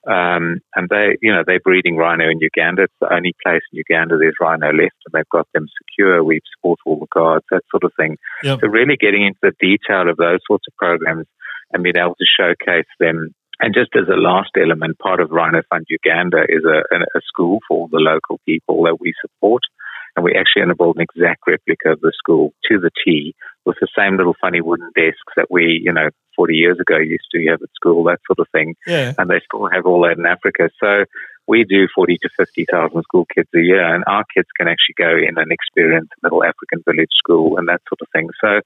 Um, 0.06 0.60
and 0.74 0.88
they, 0.88 1.18
you 1.20 1.32
know, 1.32 1.42
they're 1.46 1.60
breeding 1.60 1.96
rhino 1.96 2.24
in 2.30 2.40
Uganda. 2.40 2.84
It's 2.84 3.00
the 3.00 3.12
only 3.12 3.34
place 3.44 3.60
in 3.72 3.76
Uganda 3.76 4.16
there's 4.16 4.40
rhino 4.40 4.72
left, 4.72 4.96
and 5.04 5.12
they've 5.12 5.28
got 5.28 5.46
them 5.52 5.66
secure. 5.76 6.24
We've 6.24 6.40
support 6.56 6.80
all 6.86 6.98
the 6.98 7.06
guards, 7.12 7.44
that 7.50 7.62
sort 7.70 7.84
of 7.84 7.92
thing. 7.98 8.16
Yep. 8.42 8.60
So 8.60 8.68
really 8.68 8.96
getting 8.96 9.26
into 9.26 9.38
the 9.42 9.52
detail 9.60 10.08
of 10.08 10.16
those 10.16 10.40
sorts 10.46 10.64
of 10.68 10.76
programs 10.76 11.26
and 11.72 11.82
being 11.82 12.00
able 12.00 12.16
to 12.16 12.24
showcase 12.24 12.88
them. 12.98 13.34
And 13.60 13.74
just 13.74 13.90
as 13.94 14.08
a 14.08 14.16
last 14.16 14.56
element, 14.56 14.98
part 14.98 15.20
of 15.20 15.30
Rhino 15.30 15.60
Fund 15.68 15.84
Uganda 15.90 16.48
is 16.48 16.64
a, 16.64 16.80
a 16.96 17.20
school 17.28 17.58
for 17.68 17.88
the 17.92 18.00
local 18.00 18.40
people 18.46 18.84
that 18.84 18.96
we 19.00 19.12
support. 19.20 19.62
And 20.16 20.24
we 20.24 20.34
actually 20.34 20.72
build 20.74 20.96
an 20.96 21.06
exact 21.06 21.42
replica 21.46 21.92
of 21.92 22.00
the 22.00 22.12
school 22.16 22.52
to 22.68 22.80
the 22.80 22.90
T 23.04 23.34
with 23.66 23.76
the 23.80 23.88
same 23.96 24.16
little 24.16 24.34
funny 24.40 24.60
wooden 24.60 24.90
desks 24.94 25.34
that 25.36 25.50
we, 25.50 25.80
you 25.84 25.92
know, 25.92 26.08
40 26.36 26.54
years 26.54 26.78
ago 26.80 26.96
used 26.98 27.28
to 27.32 27.46
have 27.50 27.62
at 27.62 27.68
school, 27.74 28.04
that 28.04 28.20
sort 28.26 28.38
of 28.38 28.46
thing. 28.52 28.74
Yeah. 28.86 29.12
And 29.18 29.28
they 29.28 29.40
still 29.44 29.68
have 29.72 29.86
all 29.86 30.02
that 30.02 30.18
in 30.18 30.26
Africa. 30.26 30.70
So 30.82 31.04
we 31.46 31.64
do 31.64 31.88
40 31.94 32.16
to 32.22 32.28
50,000 32.38 33.02
school 33.02 33.26
kids 33.34 33.48
a 33.54 33.60
year, 33.60 33.94
and 33.94 34.04
our 34.06 34.24
kids 34.34 34.48
can 34.56 34.68
actually 34.68 34.94
go 34.96 35.10
in 35.10 35.36
and 35.36 35.52
experience 35.52 36.08
Middle 36.22 36.44
African 36.44 36.82
Village 36.86 37.12
School 37.18 37.58
and 37.58 37.68
that 37.68 37.82
sort 37.88 38.00
of 38.00 38.08
thing. 38.12 38.28
So 38.40 38.60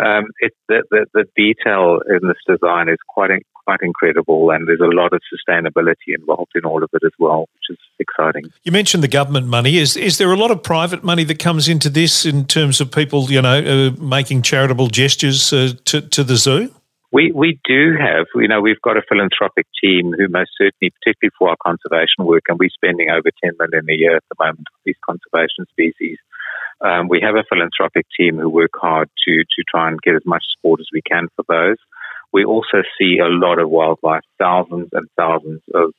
um, 0.00 0.26
it, 0.40 0.52
the, 0.68 0.82
the, 0.90 1.06
the, 1.12 1.24
detail 1.36 2.00
in 2.08 2.26
this 2.26 2.38
design 2.46 2.88
is 2.88 2.98
quite 3.08 3.30
quite 3.64 3.80
incredible, 3.82 4.50
and 4.50 4.66
there's 4.66 4.80
a 4.80 4.94
lot 4.94 5.12
of 5.12 5.20
sustainability 5.32 6.14
involved 6.14 6.52
in 6.54 6.64
all 6.64 6.82
of 6.82 6.88
it 6.92 7.02
as 7.04 7.12
well, 7.18 7.40
which 7.54 7.70
is 7.70 7.78
exciting. 7.98 8.50
You 8.64 8.72
mentioned 8.72 9.02
the 9.02 9.08
government 9.08 9.46
money. 9.46 9.76
Is 9.76 9.96
is 9.96 10.18
there 10.18 10.32
a 10.32 10.36
lot 10.36 10.50
of 10.50 10.62
private 10.62 11.04
money 11.04 11.24
that 11.24 11.38
comes 11.38 11.68
into 11.68 11.90
this 11.90 12.24
in 12.24 12.46
terms 12.46 12.80
of 12.80 12.90
people, 12.90 13.30
you 13.30 13.42
know, 13.42 13.58
uh, 13.58 14.02
making 14.02 14.42
charitable 14.42 14.88
gestures 14.88 15.52
uh, 15.52 15.72
to 15.86 16.00
to 16.00 16.24
the 16.24 16.36
zoo? 16.36 16.72
We 17.12 17.32
we 17.32 17.58
do 17.64 17.96
have, 17.98 18.26
you 18.36 18.48
know, 18.48 18.60
we've 18.60 18.80
got 18.82 18.96
a 18.96 19.02
philanthropic 19.08 19.66
team 19.82 20.14
who 20.16 20.28
most 20.28 20.50
certainly, 20.56 20.92
particularly 21.02 21.32
for 21.38 21.50
our 21.50 21.56
conservation 21.62 22.24
work, 22.24 22.44
and 22.48 22.58
we're 22.58 22.70
spending 22.70 23.10
over 23.10 23.30
10 23.42 23.52
million 23.58 23.84
a 23.90 23.94
year 23.94 24.16
at 24.16 24.24
the 24.30 24.36
moment 24.38 24.66
on 24.72 24.80
these 24.84 25.00
conservation 25.04 25.66
species. 25.70 26.18
Um, 26.82 27.08
we 27.08 27.20
have 27.22 27.34
a 27.34 27.44
philanthropic 27.48 28.06
team 28.18 28.38
who 28.38 28.48
work 28.48 28.72
hard 28.74 29.08
to 29.26 29.32
to 29.36 29.64
try 29.68 29.88
and 29.88 30.00
get 30.00 30.14
as 30.14 30.24
much 30.24 30.44
support 30.56 30.80
as 30.80 30.86
we 30.92 31.02
can 31.02 31.28
for 31.36 31.44
those. 31.48 31.76
We 32.32 32.44
also 32.44 32.82
see 32.98 33.18
a 33.18 33.28
lot 33.28 33.58
of 33.58 33.68
wildlife, 33.68 34.22
thousands 34.38 34.88
and 34.92 35.08
thousands 35.16 35.62
of 35.74 35.92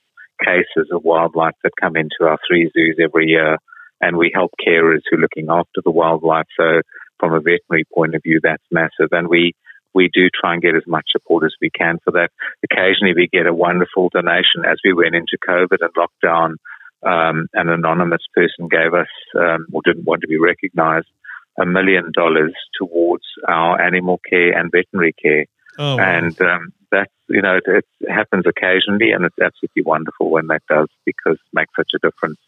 cases 0.43 0.89
of 0.91 1.03
wildlife 1.03 1.55
that 1.63 1.71
come 1.79 1.95
into 1.95 2.21
our 2.21 2.39
three 2.47 2.71
zoos 2.73 2.97
every 3.01 3.27
year, 3.27 3.57
and 3.99 4.17
we 4.17 4.31
help 4.33 4.51
carers 4.65 5.01
who 5.09 5.17
are 5.17 5.21
looking 5.21 5.47
after 5.49 5.81
the 5.83 5.91
wildlife. 5.91 6.47
So, 6.59 6.81
from 7.19 7.33
a 7.33 7.39
veterinary 7.39 7.85
point 7.93 8.15
of 8.15 8.23
view, 8.23 8.39
that's 8.41 8.63
massive, 8.71 9.09
and 9.11 9.27
we 9.27 9.53
we 9.93 10.09
do 10.11 10.29
try 10.33 10.53
and 10.53 10.61
get 10.61 10.75
as 10.75 10.87
much 10.87 11.05
support 11.11 11.43
as 11.43 11.53
we 11.61 11.69
can 11.69 11.97
for 12.03 12.11
that. 12.11 12.29
Occasionally, 12.63 13.13
we 13.13 13.27
get 13.31 13.45
a 13.45 13.53
wonderful 13.53 14.09
donation. 14.09 14.65
As 14.65 14.77
we 14.85 14.93
went 14.93 15.15
into 15.15 15.37
COVID 15.47 15.77
and 15.81 15.91
lockdown, 15.97 16.55
um, 17.03 17.47
an 17.53 17.69
anonymous 17.69 18.23
person 18.33 18.67
gave 18.67 18.93
us, 18.93 19.07
um, 19.39 19.65
or 19.71 19.81
didn't 19.83 20.05
want 20.05 20.21
to 20.21 20.27
be 20.27 20.37
recognized, 20.37 21.07
a 21.59 21.65
million 21.65 22.11
dollars 22.13 22.53
towards 22.77 23.23
our 23.47 23.81
animal 23.81 24.19
care 24.29 24.57
and 24.57 24.71
veterinary 24.71 25.13
care. 25.13 25.45
Oh, 25.77 25.97
wow. 25.97 26.03
And 26.03 26.41
um, 26.41 26.73
that's, 26.91 27.11
you 27.29 27.41
know, 27.41 27.57
it, 27.57 27.63
it, 27.67 27.85
happens 28.09 28.45
occasionally, 28.45 29.11
and 29.11 29.25
it's 29.25 29.39
absolutely 29.41 29.83
wonderful 29.83 30.29
when 30.29 30.47
that 30.47 30.63
does 30.69 30.89
because 31.05 31.35
it 31.35 31.53
makes 31.53 31.71
such 31.75 31.91
a 31.95 31.99
difference. 31.99 32.39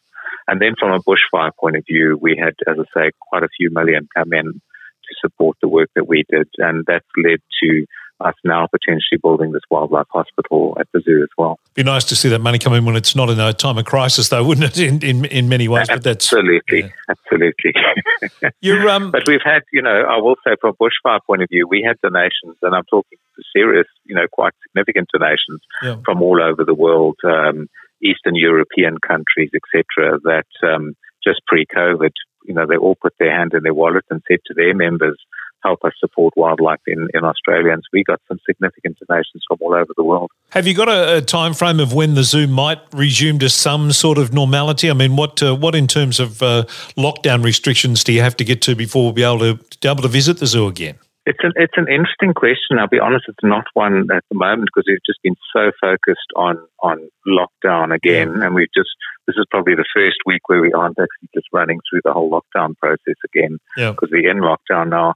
And 0.48 0.62
then 0.62 0.76
from 0.80 0.92
a 0.92 1.00
bushfire 1.00 1.56
point 1.58 1.78
of 1.78 1.86
view, 1.86 2.18
we 2.22 2.38
had, 2.38 2.56
as 2.68 2.78
I 2.80 2.84
say, 2.94 3.12
quite 3.20 3.44
a 3.44 3.50
few 3.58 3.70
million 3.72 4.08
come 4.16 4.34
in 4.34 4.46
to 4.54 5.16
support 5.22 5.58
the 5.62 5.68
work 5.68 5.90
that 5.96 6.08
we 6.08 6.26
did. 6.30 6.50
And 6.58 6.86
that's 6.86 7.06
led 7.18 7.40
to 7.62 7.86
us 8.24 8.36
now 8.44 8.68
potentially 8.68 9.20
building 9.22 9.52
this 9.52 9.62
wildlife 9.70 10.08
hospital 10.10 10.78
at 10.80 10.88
the 10.94 11.02
zoo 11.02 11.22
as 11.22 11.30
well. 11.38 11.60
Be 11.74 11.84
nice 11.84 12.04
to 12.06 12.16
see 12.16 12.30
that 12.30 12.40
money 12.40 12.60
come 12.60 12.74
in 12.74 12.86
when 12.86 12.96
it's 12.96 13.16
not 13.16 13.30
in 13.30 13.40
a 13.40 13.54
time 13.54 13.78
of 13.78 13.86
crisis, 13.86 14.30
though, 14.30 14.44
wouldn't 14.44 14.78
it? 14.78 14.80
In 14.80 15.04
in, 15.04 15.26
in 15.26 15.50
many 15.50 15.68
ways, 15.68 15.88
but 15.88 16.04
that's 16.04 16.32
absolutely, 16.32 16.82
yeah. 16.82 16.90
absolutely. 17.10 17.74
You're, 18.62 18.90
um, 18.90 19.12
but 19.12 19.24
we've 19.28 19.42
had, 19.44 19.64
you 19.72 19.82
know, 19.82 20.04
I 20.10 20.18
will 20.18 20.36
say 20.46 20.56
from 20.60 20.72
a 20.72 20.84
bushfire 20.84 21.20
point 21.26 21.42
of 21.42 21.50
view, 21.50 21.68
we 21.68 21.84
had 21.86 22.00
donations, 22.02 22.58
and 22.62 22.76
I'm 22.76 22.86
talking 22.86 23.18
serious, 23.56 23.88
you 24.06 24.16
know, 24.16 24.28
quite 24.32 24.54
significant 24.68 25.10
donations 25.12 25.62
yeah. 25.82 25.98
from 26.06 26.22
all 26.22 26.42
over 26.42 26.64
the 26.64 26.74
world, 26.74 27.18
um, 27.24 27.68
Eastern 28.02 28.36
European 28.36 28.98
countries, 29.00 29.52
etc. 29.54 30.20
That 30.24 30.48
um, 30.68 30.96
just 31.26 31.42
pre-COVID 31.48 32.12
you 32.46 32.54
know, 32.54 32.66
they 32.68 32.78
all 32.78 32.96
put 33.02 33.14
their 33.20 33.36
hand 33.36 33.54
in 33.54 33.64
their 33.64 33.74
wallet 33.74 34.06
and 34.10 34.22
said 34.28 34.40
to 34.46 34.54
their 34.54 34.74
members, 34.74 35.18
help 35.64 35.80
us 35.84 35.94
support 36.00 36.34
wildlife 36.36 36.82
in, 36.88 37.08
in 37.14 37.24
Australia. 37.24 37.72
And 37.72 37.82
so 37.82 37.90
we 37.94 38.04
got 38.04 38.22
some 38.28 38.40
significant 38.46 38.98
donations 39.08 39.44
from 39.48 39.58
all 39.62 39.74
over 39.74 39.92
the 39.96 40.04
world. 40.04 40.32
Have 40.50 40.68
you 40.68 40.74
got 40.74 40.90
a, 40.90 41.18
a 41.18 41.22
time 41.22 41.54
frame 41.54 41.80
of 41.80 41.94
when 41.94 42.16
the 42.16 42.24
zoo 42.24 42.48
might 42.48 42.80
resume 42.94 43.40
to 43.40 43.50
some 43.50 43.92
sort 43.92 44.18
of 44.18 44.34
normality? 44.34 44.90
I 44.90 44.94
mean, 44.94 45.16
what 45.16 45.42
uh, 45.42 45.56
what 45.56 45.76
in 45.76 45.88
terms 45.88 46.20
of 46.20 46.42
uh, 46.42 46.64
lockdown 46.98 47.44
restrictions 47.44 48.04
do 48.04 48.14
you 48.14 48.22
have 48.22 48.36
to 48.38 48.44
get 48.44 48.62
to 48.64 48.76
before 48.76 49.04
we'll 49.04 49.14
be 49.14 49.24
able 49.24 49.40
to, 49.40 49.58
to 49.58 49.78
be 49.80 49.90
able 49.90 50.04
to 50.04 50.08
visit 50.10 50.40
the 50.40 50.48
zoo 50.48 50.68
again? 50.68 50.98
It's 51.26 51.40
an 51.42 51.54
it's 51.56 51.78
an 51.78 51.88
interesting 51.88 52.34
question. 52.34 52.80
I'll 52.80 52.90
be 52.90 53.00
honest, 53.00 53.26
it's 53.30 53.44
not 53.44 53.64
one 53.74 54.08
at 54.14 54.24
the 54.30 54.36
moment 54.36 54.68
because 54.74 54.84
we've 54.88 55.06
just 55.06 55.24
been 55.24 55.36
so 55.56 55.72
focused 55.80 56.30
on 56.36 56.58
on 56.82 57.10
lockdown 57.26 57.96
again, 57.96 58.42
and 58.44 58.54
we've 58.54 58.74
just 58.76 58.90
this 59.26 59.38
is 59.38 59.46
probably 59.50 59.76
the 59.76 59.86
first 59.96 60.18
week 60.26 60.42
where 60.50 60.60
we 60.60 60.74
aren't 60.74 61.00
actually 61.00 61.30
just 61.34 61.48
running 61.54 61.80
through 61.90 62.02
the 62.04 62.12
whole 62.12 62.30
lockdown 62.30 62.78
process 62.78 63.16
again 63.24 63.58
because 63.78 64.10
yeah. 64.12 64.20
we're 64.20 64.30
in 64.30 64.42
lockdown 64.42 64.90
now. 64.90 65.14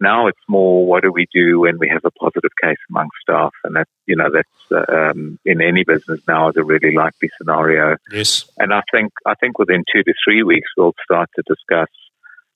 Now 0.00 0.28
it's 0.28 0.40
more 0.48 0.86
what 0.86 1.02
do 1.02 1.12
we 1.12 1.26
do 1.32 1.60
when 1.60 1.78
we 1.78 1.88
have 1.88 2.04
a 2.04 2.10
positive 2.10 2.52
case 2.62 2.78
among 2.88 3.08
staff, 3.22 3.52
and 3.64 3.76
that 3.76 3.88
you 4.06 4.16
know 4.16 4.30
that's 4.32 4.48
uh, 4.72 5.10
um, 5.10 5.38
in 5.44 5.60
any 5.60 5.84
business 5.84 6.20
now 6.26 6.48
is 6.48 6.56
a 6.56 6.64
really 6.64 6.94
likely 6.94 7.30
scenario. 7.36 7.96
Yes, 8.10 8.50
and 8.58 8.72
I 8.72 8.82
think 8.92 9.12
I 9.26 9.34
think 9.34 9.58
within 9.58 9.84
two 9.92 10.02
to 10.02 10.14
three 10.24 10.42
weeks 10.42 10.70
we'll 10.76 10.94
start 11.04 11.28
to 11.36 11.42
discuss 11.46 11.88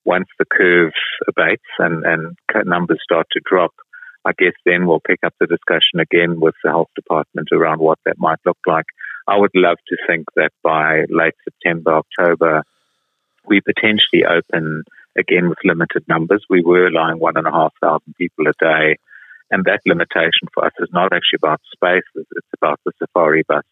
once 0.05 0.27
the 0.39 0.45
curve 0.45 0.93
abates 1.27 1.63
and, 1.79 2.05
and 2.05 2.37
numbers 2.65 2.99
start 3.03 3.25
to 3.31 3.41
drop, 3.43 3.71
I 4.23 4.31
guess 4.37 4.53
then 4.65 4.87
we'll 4.87 5.01
pick 5.01 5.19
up 5.25 5.33
the 5.39 5.47
discussion 5.47 5.99
again 5.99 6.39
with 6.39 6.55
the 6.63 6.69
health 6.69 6.89
department 6.95 7.49
around 7.51 7.79
what 7.79 7.99
that 8.05 8.17
might 8.17 8.39
look 8.45 8.57
like. 8.65 8.85
I 9.27 9.37
would 9.37 9.51
love 9.55 9.77
to 9.87 9.97
think 10.07 10.25
that 10.35 10.51
by 10.63 11.05
late 11.09 11.33
September, 11.43 11.95
October, 11.95 12.63
we 13.47 13.61
potentially 13.61 14.23
open 14.25 14.83
again 15.17 15.49
with 15.49 15.57
limited 15.63 16.03
numbers. 16.07 16.45
We 16.49 16.61
were 16.61 16.87
allowing 16.87 17.19
one 17.19 17.37
and 17.37 17.47
a 17.47 17.51
half 17.51 17.73
thousand 17.81 18.15
people 18.17 18.47
a 18.47 18.53
day. 18.59 18.97
And 19.51 19.63
that 19.65 19.81
limitation 19.85 20.49
for 20.53 20.65
us 20.65 20.73
is 20.79 20.89
not 20.91 21.13
actually 21.13 21.37
about 21.43 21.61
space, 21.71 22.03
it's 22.15 22.47
about 22.59 22.79
the 22.83 22.91
safari 22.99 23.43
bus. 23.47 23.63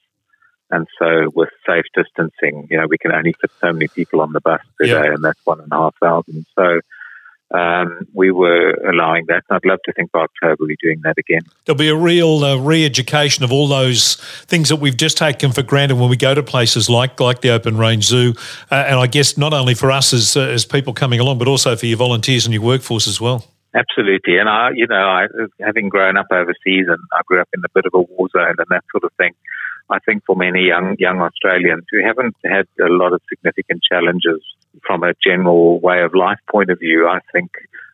And 0.70 0.88
so 1.00 1.30
with 1.36 1.50
safe 1.68 1.86
distancing, 1.96 2.68
you 2.70 2.78
know, 2.78 2.88
we 2.88 2.98
can 2.98 3.12
only 3.12 3.34
fit 3.34 3.52
so 3.60 3.74
many 3.74 3.88
people 3.88 4.22
on 4.22 4.34
the 4.34 4.42
bus 4.42 4.62
per 4.80 4.86
yeah. 4.86 5.02
day, 5.02 5.08
and 5.10 5.24
that's 5.24 5.40
one 5.46 5.60
and 5.60 5.72
a 5.72 5.76
half 5.76 5.96
thousand. 6.02 6.46
So 6.56 6.80
um, 7.54 8.08
we 8.14 8.32
were 8.32 8.72
allowing 8.90 9.26
that. 9.28 9.44
And 9.50 9.56
I'd 9.58 9.66
love 9.66 9.80
to 9.86 9.94
think 9.94 10.12
by 10.12 10.22
October 10.22 10.58
we're 10.66 10.76
doing 10.82 11.02
that 11.04 11.18
again. 11.18 11.42
There'll 11.66 11.78
be 11.78 11.90
a 11.90 11.96
real 11.96 12.44
uh, 12.44 12.58
re-education 12.58 13.44
of 13.44 13.52
all 13.52 13.68
those 13.68 14.16
things 14.46 14.70
that 14.70 14.78
we've 14.78 14.98
just 14.98 15.18
taken 15.18 15.52
for 15.52 15.62
granted 15.62 15.98
when 15.98 16.10
we 16.10 16.18
go 16.18 16.34
to 16.34 16.44
places 16.44 16.90
like 16.90 17.20
like 17.20 17.42
the 17.42 17.50
Open 17.50 17.78
Range 17.78 18.04
Zoo, 18.04 18.34
uh, 18.72 18.76
and 18.76 19.00
I 19.00 19.08
guess 19.08 19.38
not 19.38 19.54
only 19.54 19.76
for 19.76 19.92
us 19.92 20.14
as 20.14 20.36
uh, 20.36 20.42
as 20.42 20.66
people 20.66 20.94
coming 20.94 21.20
along, 21.20 21.38
but 21.38 21.48
also 21.48 21.76
for 21.76 21.86
your 21.86 21.98
volunteers 21.98 22.46
and 22.46 22.54
your 22.54 22.64
workforce 22.64 23.08
as 23.08 23.22
well. 23.22 23.46
Absolutely, 23.76 24.38
and 24.38 24.48
I, 24.48 24.70
you 24.76 24.86
know, 24.86 24.96
I, 24.96 25.28
having 25.60 25.90
grown 25.90 26.16
up 26.16 26.28
overseas, 26.32 26.86
and 26.88 27.00
I 27.14 27.22
grew 27.26 27.42
up 27.42 27.50
in 27.54 27.62
a 27.66 27.70
bit 27.74 27.86
of 27.86 27.94
a 27.94 28.02
war 28.02 28.30
zone 28.30 28.56
and 28.58 28.68
that 28.70 28.84
sort 28.92 29.04
of 29.04 29.12
thing. 29.18 29.34
I 29.90 30.00
think 30.00 30.24
for 30.26 30.36
many 30.36 30.68
young 30.68 30.96
young 31.00 31.22
Australians 31.22 31.86
who 31.92 32.04
haven't 32.06 32.36
had 32.44 32.68
a 32.80 32.90
lot 32.90 33.14
of 33.14 33.22
significant 33.30 33.82
challenges 33.84 34.42
from 34.86 35.04
a 35.04 35.14
general 35.24 35.80
way 35.80 36.02
of 36.02 36.16
life 36.16 36.40
point 36.50 36.70
of 36.72 36.80
view, 36.80 37.08
I 37.08 37.20
think 37.32 37.52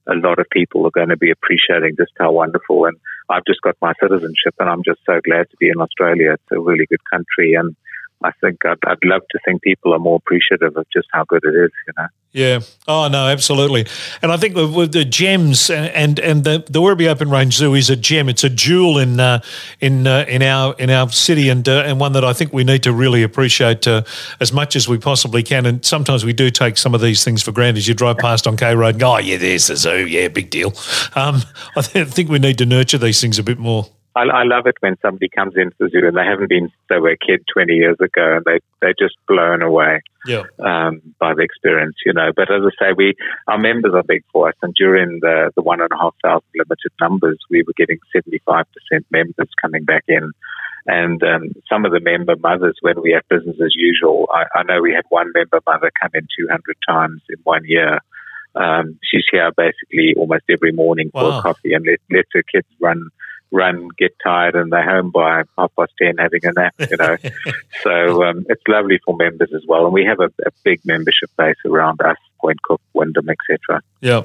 a 0.07 0.15
lot 0.15 0.39
of 0.39 0.47
people 0.51 0.85
are 0.85 0.91
going 0.91 1.09
to 1.09 1.17
be 1.17 1.31
appreciating 1.31 1.95
just 1.97 2.11
how 2.17 2.31
wonderful. 2.31 2.85
And 2.85 2.97
I've 3.29 3.45
just 3.45 3.61
got 3.61 3.75
my 3.81 3.93
citizenship, 4.01 4.55
and 4.59 4.69
I'm 4.69 4.83
just 4.83 4.99
so 5.05 5.19
glad 5.23 5.49
to 5.49 5.57
be 5.57 5.69
in 5.69 5.81
Australia. 5.81 6.33
It's 6.33 6.51
a 6.51 6.59
really 6.59 6.85
good 6.85 7.03
country, 7.11 7.53
and 7.53 7.75
I 8.23 8.31
think 8.41 8.65
I'd, 8.65 8.77
I'd 8.85 8.97
love 9.03 9.21
to 9.31 9.39
think 9.45 9.61
people 9.61 9.93
are 9.93 9.99
more 9.99 10.17
appreciative 10.17 10.75
of 10.75 10.85
just 10.91 11.07
how 11.11 11.23
good 11.23 11.43
it 11.43 11.55
is. 11.55 11.71
You 11.87 11.93
know. 11.97 12.07
Yeah. 12.31 12.59
Oh 12.87 13.07
no, 13.07 13.27
absolutely. 13.27 13.87
And 14.21 14.31
I 14.31 14.37
think 14.37 14.55
with 14.55 14.91
the 14.91 15.03
gems 15.03 15.71
and 15.71 16.19
and 16.19 16.43
the 16.43 16.63
the 16.69 16.79
Werribee 16.79 17.07
Open 17.07 17.31
Range 17.31 17.51
Zoo 17.51 17.73
is 17.73 17.89
a 17.89 17.95
gem. 17.95 18.29
It's 18.29 18.43
a 18.43 18.49
jewel 18.49 18.99
in 18.99 19.19
uh, 19.19 19.41
in 19.79 20.05
uh, 20.05 20.25
in 20.27 20.43
our 20.43 20.75
in 20.77 20.91
our 20.91 21.09
city 21.09 21.49
and 21.49 21.67
uh, 21.67 21.83
and 21.85 21.99
one 21.99 22.13
that 22.13 22.23
I 22.23 22.33
think 22.33 22.53
we 22.53 22.63
need 22.63 22.83
to 22.83 22.93
really 22.93 23.23
appreciate 23.23 23.87
uh, 23.87 24.03
as 24.39 24.53
much 24.53 24.75
as 24.75 24.87
we 24.87 24.99
possibly 24.99 25.41
can. 25.41 25.65
And 25.65 25.83
sometimes 25.83 26.23
we 26.23 26.33
do 26.33 26.51
take 26.51 26.77
some 26.77 26.93
of 26.93 27.01
these 27.01 27.23
things 27.23 27.41
for 27.41 27.51
granted. 27.51 27.79
As 27.79 27.87
you 27.87 27.95
drive 27.95 28.17
past 28.17 28.45
on 28.45 28.57
K 28.57 28.75
Road 28.75 28.89
and 28.89 28.99
go, 28.99 29.15
oh 29.15 29.17
yeah, 29.17 29.37
there's 29.37 29.67
the 29.67 29.75
zoo. 29.75 30.05
Yeah, 30.05 30.27
big 30.27 30.51
deal. 30.51 30.73
Um, 31.15 31.41
I 31.75 31.81
think 31.81 32.29
we 32.29 32.37
need 32.37 32.59
to 32.59 32.65
nurture 32.65 32.99
these 32.99 33.19
things 33.19 33.39
a 33.39 33.43
bit 33.43 33.57
more. 33.57 33.87
I, 34.19 34.41
I 34.41 34.43
love 34.43 34.67
it 34.67 34.75
when 34.81 34.97
somebody 35.01 35.29
comes 35.29 35.53
into 35.55 35.75
the 35.79 35.89
zoo 35.89 36.07
and 36.07 36.17
they 36.17 36.25
haven't 36.25 36.49
been 36.49 36.69
they 36.89 36.99
were 36.99 37.11
a 37.11 37.17
kid 37.17 37.45
20 37.53 37.73
years 37.73 37.97
ago 37.99 38.37
and 38.37 38.45
they 38.45 38.59
they're 38.81 38.93
just 38.97 39.15
blown 39.27 39.61
away 39.61 40.01
yeah. 40.25 40.43
um, 40.59 41.01
by 41.19 41.33
the 41.33 41.41
experience, 41.41 41.95
you 42.05 42.13
know. 42.13 42.31
But 42.35 42.51
as 42.51 42.61
I 42.65 42.71
say, 42.83 42.93
we 42.95 43.15
our 43.47 43.57
members 43.57 43.93
are 43.93 44.03
big 44.03 44.23
for 44.31 44.49
us, 44.49 44.55
and 44.61 44.73
during 44.73 45.19
the 45.21 45.51
the 45.55 45.61
one 45.61 45.81
and 45.81 45.89
a 45.91 45.97
half 45.97 46.15
thousand 46.23 46.47
limited 46.55 46.91
numbers, 46.99 47.39
we 47.49 47.63
were 47.63 47.73
getting 47.77 47.99
75 48.13 48.65
percent 48.73 49.05
members 49.11 49.49
coming 49.61 49.85
back 49.85 50.03
in. 50.07 50.31
And 50.85 51.21
um, 51.23 51.51
some 51.69 51.85
of 51.85 51.91
the 51.91 51.99
member 51.99 52.35
mothers, 52.35 52.77
when 52.81 53.01
we 53.01 53.11
have 53.11 53.27
business 53.29 53.57
as 53.63 53.73
usual, 53.75 54.27
I, 54.33 54.59
I 54.59 54.63
know 54.63 54.81
we 54.81 54.93
had 54.93 55.03
one 55.09 55.31
member 55.35 55.59
mother 55.67 55.91
come 56.01 56.11
in 56.15 56.27
200 56.39 56.77
times 56.87 57.21
in 57.29 57.35
one 57.43 57.63
year. 57.65 57.99
Um, 58.55 58.97
she's 59.03 59.25
here 59.29 59.51
basically 59.55 60.15
almost 60.17 60.45
every 60.49 60.71
morning 60.71 61.11
for 61.11 61.29
wow. 61.29 61.41
coffee 61.41 61.73
and 61.73 61.85
let, 61.85 61.99
let 62.09 62.25
her 62.33 62.43
kids 62.43 62.67
run 62.79 63.09
run, 63.51 63.89
get 63.97 64.15
tired, 64.23 64.55
and 64.55 64.71
they're 64.71 64.87
home 64.87 65.11
by 65.11 65.43
half 65.57 65.71
past 65.75 65.93
ten 66.01 66.17
having 66.17 66.41
a 66.43 66.51
nap. 66.53 66.75
You 66.79 66.97
know, 66.97 67.17
so 67.83 68.23
um, 68.23 68.45
it's 68.49 68.61
lovely 68.67 68.99
for 69.05 69.15
members 69.15 69.51
as 69.55 69.63
well. 69.67 69.85
And 69.85 69.93
we 69.93 70.05
have 70.05 70.19
a, 70.19 70.31
a 70.45 70.51
big 70.63 70.81
membership 70.85 71.29
base 71.37 71.57
around 71.65 72.01
us. 72.01 72.17
Point 72.39 72.61
Cook, 72.63 72.79
Wyndham, 72.93 73.27
etc. 73.29 73.81
Yeah, 73.99 74.23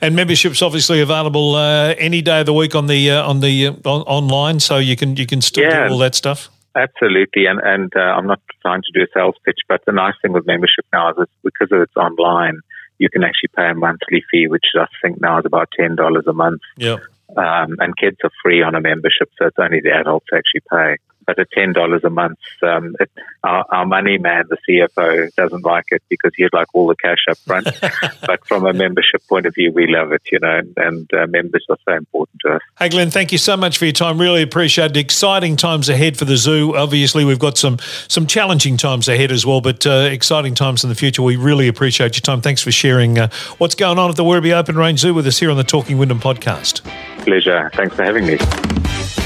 and 0.00 0.16
memberships 0.16 0.62
obviously 0.62 1.00
available 1.00 1.54
uh, 1.54 1.94
any 1.96 2.20
day 2.20 2.40
of 2.40 2.46
the 2.46 2.52
week 2.52 2.74
on 2.74 2.88
the 2.88 3.10
uh, 3.10 3.28
on 3.28 3.40
the 3.40 3.68
uh, 3.68 3.72
on, 3.84 4.02
online, 4.02 4.60
so 4.60 4.78
you 4.78 4.96
can 4.96 5.16
you 5.16 5.26
can 5.26 5.40
still 5.40 5.64
yeah. 5.64 5.86
do 5.86 5.92
all 5.92 5.98
that 5.98 6.14
stuff. 6.14 6.48
Absolutely, 6.74 7.46
and 7.46 7.60
and 7.60 7.92
uh, 7.94 8.00
I'm 8.00 8.26
not 8.26 8.40
trying 8.62 8.82
to 8.82 8.92
do 8.92 9.02
a 9.02 9.06
sales 9.14 9.36
pitch, 9.44 9.58
but 9.68 9.84
the 9.84 9.92
nice 9.92 10.14
thing 10.22 10.32
with 10.32 10.46
membership 10.46 10.86
now 10.92 11.10
is 11.10 11.16
it's, 11.18 11.32
because 11.44 11.68
it's 11.70 11.96
online, 11.96 12.60
you 12.98 13.08
can 13.10 13.22
actually 13.22 13.50
pay 13.54 13.68
a 13.68 13.74
monthly 13.74 14.24
fee, 14.30 14.48
which 14.48 14.64
I 14.74 14.86
think 15.02 15.20
now 15.20 15.38
is 15.38 15.44
about 15.44 15.68
ten 15.78 15.96
dollars 15.96 16.24
a 16.26 16.32
month. 16.32 16.62
Yeah. 16.76 16.96
Um, 17.36 17.76
and 17.80 17.96
kids 17.96 18.18
are 18.24 18.30
free 18.42 18.62
on 18.62 18.74
a 18.74 18.80
membership, 18.80 19.30
so 19.38 19.46
it's 19.46 19.56
only 19.58 19.80
the 19.80 19.92
adults 19.92 20.26
actually 20.34 20.62
pay 20.70 20.96
but 21.26 21.38
at 21.38 21.50
ten 21.52 21.72
dollars 21.72 22.02
a 22.04 22.10
month, 22.10 22.38
um, 22.62 22.94
it, 23.00 23.10
our, 23.44 23.64
our, 23.70 23.86
money 23.86 24.18
man, 24.18 24.44
the 24.48 24.56
CFO, 24.68 25.34
doesn't 25.34 25.64
like 25.64 25.86
it 25.90 26.02
because 26.08 26.32
he'd 26.36 26.52
like 26.52 26.68
all 26.74 26.86
the 26.86 26.96
cash 26.96 27.24
up 27.30 27.38
front. 27.38 27.68
but 28.26 28.46
from 28.46 28.66
a 28.66 28.72
membership 28.72 29.22
point 29.28 29.46
of 29.46 29.54
view, 29.54 29.72
we 29.72 29.86
love 29.86 30.12
it, 30.12 30.22
you 30.30 30.38
know, 30.40 30.58
and, 30.58 30.72
and 30.76 31.14
uh, 31.14 31.26
members 31.26 31.64
are 31.68 31.78
so 31.84 31.94
important 31.94 32.40
to 32.44 32.54
us. 32.54 32.60
Hey, 32.78 32.88
Glenn, 32.88 33.10
thank 33.10 33.32
you 33.32 33.38
so 33.38 33.56
much 33.56 33.78
for 33.78 33.84
your 33.84 33.92
time. 33.92 34.20
Really 34.20 34.42
appreciate 34.42 34.92
it. 34.92 34.96
Exciting 34.96 35.56
times 35.56 35.88
ahead 35.88 36.16
for 36.16 36.24
the 36.24 36.36
zoo. 36.36 36.76
Obviously, 36.76 37.24
we've 37.24 37.38
got 37.38 37.58
some 37.58 37.78
some 38.08 38.26
challenging 38.26 38.76
times 38.76 39.08
ahead 39.08 39.32
as 39.32 39.44
well, 39.44 39.60
but 39.60 39.86
uh, 39.86 40.08
exciting 40.10 40.54
times 40.54 40.84
in 40.84 40.90
the 40.90 40.96
future. 40.96 41.22
We 41.22 41.36
really 41.36 41.68
appreciate 41.68 42.16
your 42.16 42.22
time. 42.22 42.40
Thanks 42.40 42.62
for 42.62 42.72
sharing 42.72 43.18
uh, 43.18 43.28
what's 43.58 43.74
going 43.74 43.98
on 43.98 44.10
at 44.10 44.16
the 44.16 44.24
Werribee 44.24 44.52
Open 44.52 44.76
Range 44.76 44.98
Zoo 44.98 45.14
with 45.14 45.26
us 45.26 45.38
here 45.38 45.50
on 45.50 45.56
the 45.56 45.64
Talking 45.64 45.98
Wyndham 45.98 46.20
podcast. 46.20 46.82
Pleasure. 47.24 47.70
Thanks 47.74 47.94
for 47.94 48.04
having 48.04 48.26
me. 48.26 49.21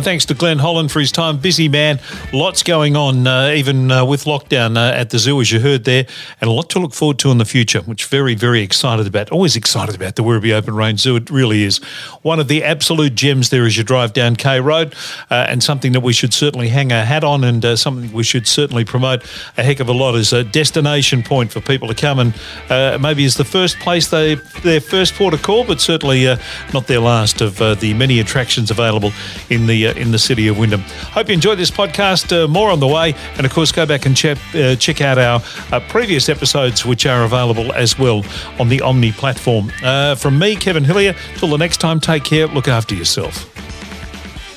Thanks 0.00 0.24
to 0.26 0.34
Glenn 0.34 0.58
Holland 0.58 0.92
for 0.92 1.00
his 1.00 1.10
time. 1.10 1.38
Busy 1.38 1.68
man, 1.68 1.98
lots 2.32 2.62
going 2.62 2.94
on, 2.94 3.26
uh, 3.26 3.50
even 3.50 3.90
uh, 3.90 4.04
with 4.04 4.24
lockdown 4.24 4.76
uh, 4.76 4.94
at 4.94 5.10
the 5.10 5.18
zoo, 5.18 5.40
as 5.40 5.50
you 5.50 5.58
heard 5.58 5.84
there, 5.84 6.06
and 6.40 6.48
a 6.48 6.52
lot 6.52 6.70
to 6.70 6.78
look 6.78 6.94
forward 6.94 7.18
to 7.18 7.30
in 7.32 7.38
the 7.38 7.44
future, 7.44 7.80
which 7.80 8.04
very, 8.04 8.36
very 8.36 8.62
excited 8.62 9.08
about. 9.08 9.30
Always 9.32 9.56
excited 9.56 9.96
about 9.96 10.14
the 10.14 10.22
Werribee 10.22 10.52
Open 10.52 10.74
Range 10.76 11.00
Zoo. 11.00 11.16
It 11.16 11.30
really 11.30 11.64
is 11.64 11.78
one 12.22 12.38
of 12.38 12.46
the 12.46 12.62
absolute 12.62 13.16
gems 13.16 13.50
there 13.50 13.66
as 13.66 13.76
you 13.76 13.82
drive 13.82 14.12
down 14.12 14.36
K 14.36 14.60
Road, 14.60 14.94
uh, 15.30 15.46
and 15.48 15.62
something 15.62 15.92
that 15.92 16.00
we 16.00 16.12
should 16.12 16.32
certainly 16.32 16.68
hang 16.68 16.92
our 16.92 17.04
hat 17.04 17.24
on, 17.24 17.42
and 17.42 17.64
uh, 17.64 17.74
something 17.74 18.12
we 18.12 18.22
should 18.22 18.46
certainly 18.46 18.84
promote 18.84 19.24
a 19.56 19.64
heck 19.64 19.80
of 19.80 19.88
a 19.88 19.92
lot 19.92 20.14
as 20.14 20.32
a 20.32 20.44
destination 20.44 21.22
point 21.22 21.50
for 21.50 21.60
people 21.60 21.88
to 21.88 21.94
come 21.94 22.20
and 22.20 22.34
uh, 22.70 22.98
maybe 23.00 23.24
as 23.24 23.36
the 23.36 23.44
first 23.44 23.78
place 23.80 24.08
they 24.08 24.36
their 24.62 24.80
first 24.80 25.14
port 25.14 25.34
of 25.34 25.42
call, 25.42 25.64
but 25.64 25.80
certainly 25.80 26.24
not 26.72 26.86
their 26.86 27.00
last 27.00 27.40
of 27.40 27.58
the 27.58 27.94
many 27.94 28.20
attractions 28.20 28.70
available 28.70 29.12
in 29.50 29.66
the 29.66 29.87
uh, 29.88 30.00
in 30.00 30.10
the 30.10 30.18
city 30.18 30.48
of 30.48 30.58
Wyndham. 30.58 30.80
Hope 31.12 31.28
you 31.28 31.34
enjoyed 31.34 31.58
this 31.58 31.70
podcast. 31.70 32.32
Uh, 32.32 32.48
more 32.48 32.70
on 32.70 32.80
the 32.80 32.86
way. 32.86 33.14
And 33.36 33.46
of 33.46 33.52
course, 33.52 33.72
go 33.72 33.86
back 33.86 34.06
and 34.06 34.16
check, 34.16 34.38
uh, 34.54 34.76
check 34.76 35.00
out 35.00 35.18
our 35.18 35.42
uh, 35.72 35.80
previous 35.88 36.28
episodes, 36.28 36.84
which 36.84 37.06
are 37.06 37.24
available 37.24 37.72
as 37.72 37.98
well 37.98 38.24
on 38.58 38.68
the 38.68 38.78
Omny 38.78 39.12
platform. 39.12 39.72
Uh, 39.82 40.14
from 40.14 40.38
me, 40.38 40.56
Kevin 40.56 40.84
Hillier, 40.84 41.14
till 41.36 41.48
the 41.48 41.58
next 41.58 41.78
time, 41.78 42.00
take 42.00 42.24
care, 42.24 42.46
look 42.46 42.68
after 42.68 42.94
yourself. 42.94 43.50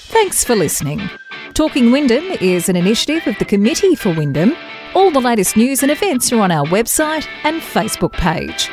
Thanks 0.09 0.43
for 0.43 0.55
listening. 0.55 1.09
Talking 1.53 1.91
Wyndham 1.91 2.23
is 2.41 2.69
an 2.69 2.75
initiative 2.75 3.27
of 3.27 3.37
the 3.39 3.45
Committee 3.45 3.95
for 3.95 4.13
Wyndham. 4.13 4.55
All 4.93 5.11
the 5.11 5.21
latest 5.21 5.55
news 5.55 5.83
and 5.83 5.91
events 5.91 6.31
are 6.31 6.39
on 6.39 6.51
our 6.51 6.65
website 6.65 7.25
and 7.43 7.61
Facebook 7.61 8.13
page. 8.13 8.69